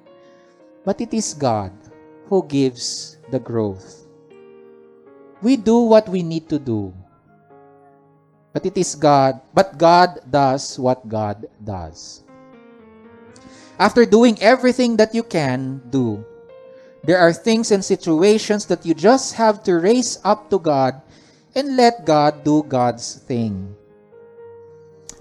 But 0.88 1.03
it 1.03 1.13
is 1.13 1.36
god 1.36 1.75
who 2.32 2.41
gives 2.47 3.17
the 3.30 3.39
growth. 3.39 4.08
We 5.43 5.60
do 5.60 5.86
what 5.86 6.10
we 6.10 6.23
need 6.23 6.49
to 6.49 6.58
do. 6.58 6.95
But 8.56 8.65
it 8.65 8.80
is 8.80 8.95
god 8.95 9.43
but 9.53 9.77
god 9.77 10.25
does 10.25 10.80
what 10.82 11.06
god 11.06 11.45
does 11.62 12.26
after 13.79 14.05
doing 14.05 14.37
everything 14.41 14.97
that 14.97 15.13
you 15.13 15.23
can 15.23 15.81
do 15.89 16.23
there 17.03 17.17
are 17.17 17.31
things 17.31 17.71
and 17.71 17.85
situations 17.85 18.65
that 18.65 18.85
you 18.85 18.93
just 18.93 19.35
have 19.35 19.63
to 19.63 19.77
raise 19.77 20.19
up 20.23 20.49
to 20.49 20.59
god 20.59 21.01
and 21.55 21.77
let 21.77 22.05
god 22.05 22.43
do 22.43 22.63
god's 22.63 23.21
thing 23.25 23.77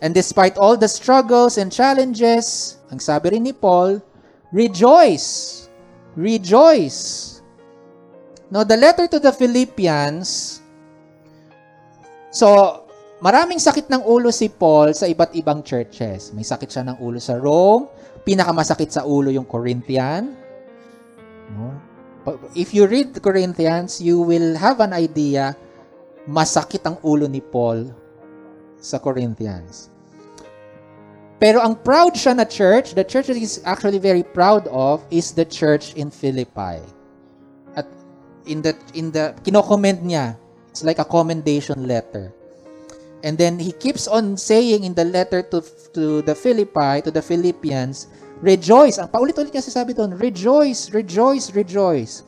And 0.00 0.14
despite 0.14 0.58
all 0.58 0.76
the 0.76 0.88
struggles 0.88 1.56
and 1.56 1.72
challenges, 1.72 2.76
ang 2.92 3.00
sabi 3.00 3.32
rin 3.32 3.48
ni 3.48 3.54
Paul, 3.56 4.04
rejoice. 4.52 5.68
Rejoice. 6.16 7.40
Now, 8.52 8.62
the 8.62 8.76
letter 8.76 9.08
to 9.08 9.18
the 9.18 9.32
Philippians, 9.32 10.60
so, 12.30 12.86
maraming 13.26 13.58
sakit 13.58 13.90
ng 13.90 14.06
ulo 14.06 14.30
si 14.30 14.46
Paul 14.46 14.94
sa 14.94 15.10
iba't 15.10 15.34
ibang 15.34 15.58
churches. 15.66 16.30
May 16.30 16.46
sakit 16.46 16.70
siya 16.70 16.86
ng 16.86 17.02
ulo 17.02 17.18
sa 17.18 17.34
Rome, 17.34 17.90
pinakamasakit 18.22 18.94
sa 18.94 19.02
ulo 19.02 19.34
yung 19.34 19.42
Corinthian. 19.50 20.30
No? 21.58 21.74
If 22.54 22.70
you 22.70 22.86
read 22.86 23.18
Corinthians, 23.18 23.98
you 23.98 24.22
will 24.22 24.54
have 24.54 24.78
an 24.78 24.94
idea 24.94 25.58
masakit 26.30 26.86
ang 26.86 27.02
ulo 27.02 27.26
ni 27.26 27.42
Paul 27.42 27.90
sa 28.78 29.02
Corinthians. 29.02 29.90
Pero 31.42 31.58
ang 31.58 31.74
proud 31.82 32.14
siya 32.14 32.30
na 32.30 32.46
church, 32.46 32.94
the 32.94 33.02
church 33.02 33.26
that 33.26 33.38
he's 33.38 33.58
actually 33.66 33.98
very 33.98 34.22
proud 34.22 34.70
of 34.70 35.02
is 35.10 35.34
the 35.34 35.44
church 35.44 35.98
in 35.98 36.14
Philippi. 36.14 36.78
At 37.74 37.90
in 38.46 38.62
the 38.62 38.72
in 38.94 39.10
the 39.10 39.34
kino-comment 39.42 40.06
niya, 40.06 40.38
it's 40.70 40.86
like 40.86 41.02
a 41.02 41.06
commendation 41.06 41.90
letter. 41.90 42.30
And 43.24 43.38
then 43.40 43.59
he 43.59 43.72
keeps 43.72 44.05
on 44.07 44.37
saying 44.37 44.85
in 44.85 44.92
the 44.92 45.05
letter 45.05 45.40
to 45.55 45.64
to 45.96 46.20
the 46.20 46.37
Philippi, 46.37 47.00
to 47.09 47.11
the 47.11 47.24
Philippians, 47.24 48.12
rejoice. 48.44 49.00
Ang 49.00 49.09
paulit-ulit 49.09 49.50
niya 49.50 49.64
sasabi 49.64 49.96
doon, 49.96 50.12
rejoice, 50.20 50.92
rejoice, 50.92 51.48
rejoice. 51.57 52.22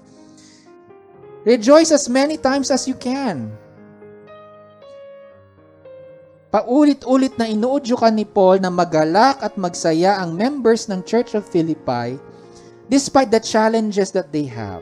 Rejoice 1.45 1.93
as 1.93 2.09
many 2.09 2.41
times 2.41 2.73
as 2.73 2.89
you 2.89 2.97
can. 2.97 3.53
Paulit-ulit 6.49 7.37
na 7.37 7.45
inuudyokan 7.45 8.17
ni 8.17 8.25
Paul 8.25 8.65
na 8.65 8.73
magalak 8.73 9.45
at 9.45 9.61
magsaya 9.61 10.17
ang 10.17 10.33
members 10.33 10.89
ng 10.89 11.05
Church 11.05 11.37
of 11.37 11.45
Philippi 11.45 12.17
despite 12.89 13.29
the 13.29 13.39
challenges 13.41 14.09
that 14.17 14.33
they 14.33 14.49
have. 14.49 14.81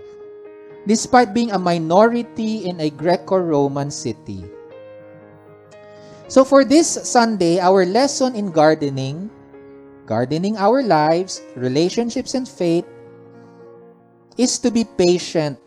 Despite 0.87 1.35
being 1.35 1.51
a 1.51 1.59
minority 1.59 2.71
in 2.71 2.79
a 2.79 2.95
Greco-Roman 2.95 3.90
city. 3.90 4.56
So 6.29 6.45
for 6.45 6.65
this 6.65 6.89
Sunday, 6.89 7.61
our 7.61 7.87
lesson 7.87 8.35
in 8.35 8.51
gardening, 8.51 9.31
gardening 10.07 10.57
our 10.59 10.83
lives, 10.83 11.43
relationships, 11.55 12.35
and 12.35 12.49
faith, 12.49 12.87
is 14.37 14.59
to 14.61 14.71
be 14.71 14.85
patient 14.85 15.59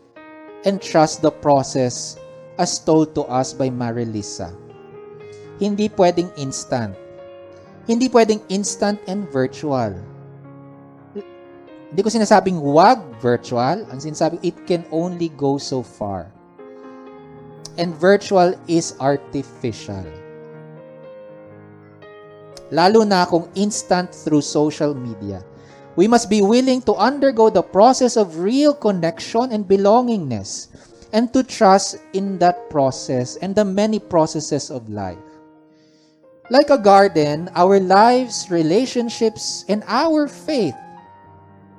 and 0.65 0.81
trust 0.81 1.21
the 1.21 1.31
process 1.31 2.19
as 2.59 2.77
told 2.79 3.15
to 3.15 3.23
us 3.31 3.53
by 3.53 3.71
Marelisa 3.71 4.51
hindi 5.59 5.91
pwedeng 5.99 6.31
instant. 6.39 6.95
Hindi 7.85 8.07
pwedeng 8.07 8.39
instant 8.47 8.97
and 9.11 9.27
virtual. 9.27 9.91
Hindi 11.91 11.99
ko 11.99 12.09
sinasabing 12.09 12.63
wag 12.63 13.03
virtual. 13.19 13.83
Ang 13.91 13.99
sinasabing 13.99 14.39
it 14.41 14.55
can 14.63 14.87
only 14.89 15.27
go 15.35 15.59
so 15.59 15.83
far. 15.83 16.31
And 17.75 17.91
virtual 17.95 18.55
is 18.71 18.95
artificial. 19.03 20.07
Lalo 22.69 23.01
na 23.01 23.25
kung 23.25 23.49
instant 23.57 24.13
through 24.13 24.45
social 24.45 24.93
media. 24.93 25.41
We 25.97 26.07
must 26.07 26.29
be 26.29 26.41
willing 26.41 26.85
to 26.85 26.95
undergo 26.95 27.49
the 27.49 27.65
process 27.65 28.15
of 28.15 28.39
real 28.39 28.73
connection 28.73 29.51
and 29.51 29.67
belongingness 29.67 30.69
and 31.11 31.33
to 31.33 31.43
trust 31.43 31.97
in 32.13 32.37
that 32.39 32.69
process 32.69 33.35
and 33.41 33.55
the 33.55 33.65
many 33.65 33.99
processes 33.99 34.69
of 34.69 34.87
life. 34.89 35.17
Like 36.49 36.69
a 36.69 36.77
garden, 36.77 37.49
our 37.53 37.79
lives, 37.79 38.49
relationships, 38.49 39.65
and 39.69 39.83
our 39.85 40.27
faith 40.27 40.77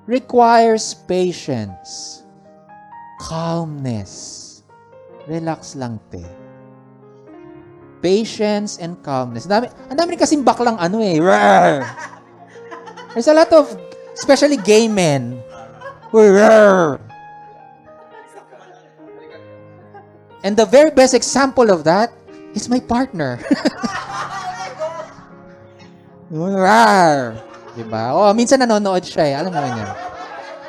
requires 0.06 0.94
patience, 1.06 2.22
calmness. 3.18 4.62
Relax 5.26 5.74
lang, 5.74 5.98
te. 6.10 6.39
Patience 8.00 8.80
and 8.80 8.96
calmness. 9.04 9.44
Dami, 9.44 9.68
ang 9.92 9.96
dami 9.96 10.16
kasing 10.16 10.40
baklang 10.40 10.80
ano 10.80 11.04
eh. 11.04 11.20
Rawr! 11.20 11.84
There's 13.12 13.28
a 13.28 13.36
lot 13.36 13.52
of, 13.52 13.68
especially 14.16 14.56
gay 14.56 14.88
men. 14.88 15.36
Rawr! 16.12 17.00
And 20.40 20.56
the 20.56 20.64
very 20.64 20.90
best 20.90 21.12
example 21.12 21.68
of 21.68 21.84
that 21.84 22.12
is 22.56 22.68
my 22.68 22.80
partner. 22.80 23.36
Rar! 26.30 27.36
Diba? 27.74 28.14
Oh, 28.14 28.32
minsan 28.32 28.62
nanonood 28.62 29.02
siya 29.02 29.24
eh. 29.30 29.34
Alam 29.36 29.52
mo 29.52 29.60
naman. 29.60 29.90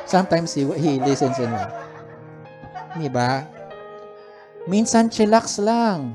Sometimes 0.04 0.52
he, 0.52 0.66
he 0.76 1.00
listens 1.00 1.38
and 1.40 1.54
Diba? 2.98 3.48
Minsan 4.68 5.08
chillax 5.08 5.56
lang. 5.62 6.12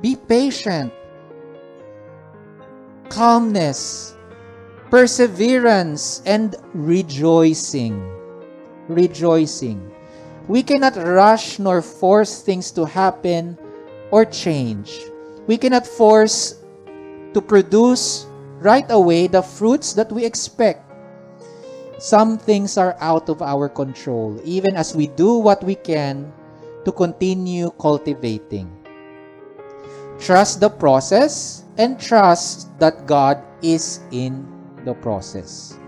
Be 0.00 0.16
patient. 0.16 0.92
Calmness. 3.08 4.14
Perseverance 4.90 6.22
and 6.26 6.56
rejoicing. 6.74 8.00
Rejoicing. 8.88 9.90
We 10.48 10.62
cannot 10.62 10.96
rush 10.96 11.58
nor 11.58 11.82
force 11.82 12.42
things 12.42 12.70
to 12.72 12.84
happen 12.84 13.58
or 14.10 14.24
change. 14.24 14.98
We 15.46 15.56
cannot 15.56 15.86
force 15.86 16.58
to 17.34 17.40
produce 17.40 18.26
right 18.58 18.86
away 18.90 19.28
the 19.28 19.42
fruits 19.42 19.92
that 19.94 20.10
we 20.10 20.24
expect. 20.24 20.84
some 22.00 22.38
things 22.38 22.78
are 22.78 22.96
out 22.98 23.28
of 23.28 23.42
our 23.42 23.68
control, 23.68 24.40
even 24.42 24.74
as 24.74 24.96
we 24.96 25.06
do 25.06 25.36
what 25.36 25.62
we 25.62 25.74
can 25.76 26.32
to 26.84 26.90
continue 26.90 27.70
cultivating. 27.76 28.79
Trust 30.20 30.60
the 30.60 30.68
process 30.68 31.64
and 31.80 31.96
trust 31.96 32.68
that 32.76 33.08
God 33.08 33.40
is 33.64 34.04
in 34.12 34.44
the 34.84 34.92
process. 34.92 35.80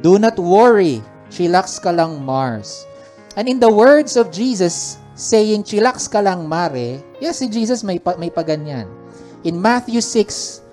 Do 0.00 0.16
not 0.16 0.40
worry, 0.40 1.04
chillax 1.28 1.76
ka 1.76 1.92
lang 1.92 2.24
Mars. 2.24 2.88
And 3.36 3.46
in 3.46 3.60
the 3.60 3.70
words 3.70 4.16
of 4.16 4.32
Jesus 4.32 4.96
saying, 5.12 5.68
chillax 5.68 6.08
ka 6.08 6.24
lang 6.24 6.48
Mare, 6.48 7.04
yes, 7.20 7.44
si 7.44 7.52
Jesus 7.52 7.84
may, 7.84 8.00
pa, 8.00 8.16
may 8.16 8.32
paganyan. 8.32 8.88
In 9.44 9.60
Matthew 9.60 10.00
6, 10.00 10.64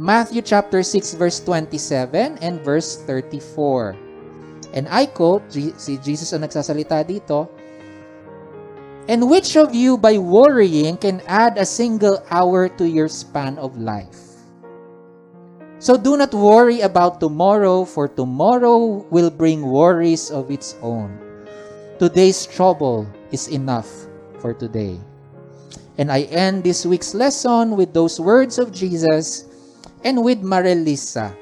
Matthew 0.00 0.42
chapter 0.42 0.82
6 0.82 1.14
verse 1.14 1.38
27 1.42 2.40
and 2.42 2.58
verse 2.66 2.98
34. 3.06 3.94
And 4.74 4.90
I 4.90 5.06
quote, 5.06 5.46
si 5.54 5.94
Jesus 6.02 6.34
ang 6.34 6.42
nagsasalita 6.42 7.06
dito, 7.06 7.46
And 9.06 9.28
which 9.28 9.56
of 9.56 9.74
you 9.74 9.98
by 9.98 10.16
worrying 10.16 10.96
can 10.96 11.20
add 11.28 11.58
a 11.58 11.66
single 11.68 12.24
hour 12.30 12.68
to 12.80 12.88
your 12.88 13.08
span 13.08 13.58
of 13.58 13.76
life? 13.76 14.24
So 15.76 16.00
do 16.00 16.16
not 16.16 16.32
worry 16.32 16.80
about 16.80 17.20
tomorrow, 17.20 17.84
for 17.84 18.08
tomorrow 18.08 19.04
will 19.12 19.28
bring 19.28 19.60
worries 19.60 20.30
of 20.30 20.50
its 20.50 20.76
own. 20.80 21.12
Today's 22.00 22.46
trouble 22.48 23.04
is 23.30 23.48
enough 23.48 24.08
for 24.40 24.54
today. 24.54 24.96
And 25.98 26.10
I 26.10 26.22
end 26.32 26.64
this 26.64 26.86
week's 26.86 27.12
lesson 27.12 27.76
with 27.76 27.92
those 27.92 28.18
words 28.18 28.56
of 28.56 28.72
Jesus 28.72 29.44
and 30.02 30.24
with 30.24 30.40
Marelisa. 30.40 31.36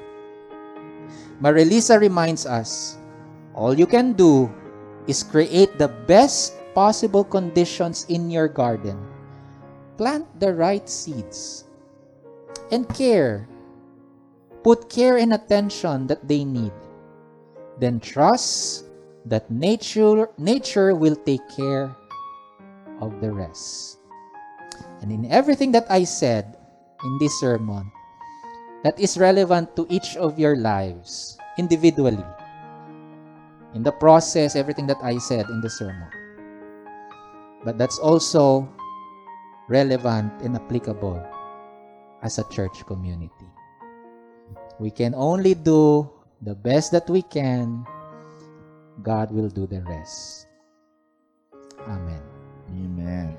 Marelisa 1.39 1.99
reminds 1.99 2.45
us 2.45 2.97
all 3.55 3.73
you 3.73 3.87
can 3.87 4.11
do 4.11 4.51
is 5.07 5.23
create 5.23 5.77
the 5.79 5.87
best 5.87 6.59
possible 6.73 7.23
conditions 7.23 8.05
in 8.09 8.29
your 8.29 8.47
garden. 8.47 8.97
Plant 9.97 10.27
the 10.39 10.53
right 10.53 10.89
seeds 10.89 11.65
and 12.71 12.89
care. 12.89 13.47
Put 14.63 14.89
care 14.89 15.17
and 15.17 15.33
attention 15.33 16.07
that 16.07 16.27
they 16.27 16.43
need. 16.43 16.73
Then 17.79 17.99
trust 17.99 18.85
that 19.25 19.49
nature 19.49 20.29
nature 20.37 20.95
will 20.95 21.15
take 21.15 21.43
care 21.55 21.95
of 23.01 23.21
the 23.21 23.31
rest. 23.31 23.99
And 25.01 25.11
in 25.11 25.27
everything 25.29 25.71
that 25.73 25.85
I 25.91 26.03
said 26.05 26.55
in 27.03 27.17
this 27.19 27.35
sermon, 27.39 27.91
that 28.83 28.99
is 28.99 29.17
relevant 29.17 29.75
to 29.75 29.87
each 29.89 30.15
of 30.15 30.39
your 30.39 30.55
lives 30.55 31.37
individually. 31.57 32.23
In 33.73 33.83
the 33.83 33.91
process, 33.91 34.55
everything 34.55 34.87
that 34.87 35.01
I 35.03 35.17
said 35.17 35.49
in 35.49 35.59
the 35.61 35.69
sermon. 35.69 36.22
But 37.63 37.77
that's 37.77 37.99
also 37.99 38.67
relevant 39.69 40.31
and 40.43 40.55
applicable 40.55 41.23
as 42.21 42.37
a 42.37 42.43
church 42.51 42.85
community. 42.85 43.47
We 44.79 44.91
can 44.91 45.15
only 45.15 45.55
do 45.55 46.09
the 46.41 46.55
best 46.55 46.91
that 46.91 47.09
we 47.09 47.21
can. 47.21 47.85
God 49.01 49.31
will 49.31 49.49
do 49.49 49.65
the 49.65 49.81
rest. 49.81 50.47
Amen. 51.87 52.21
Amen. 52.69 53.37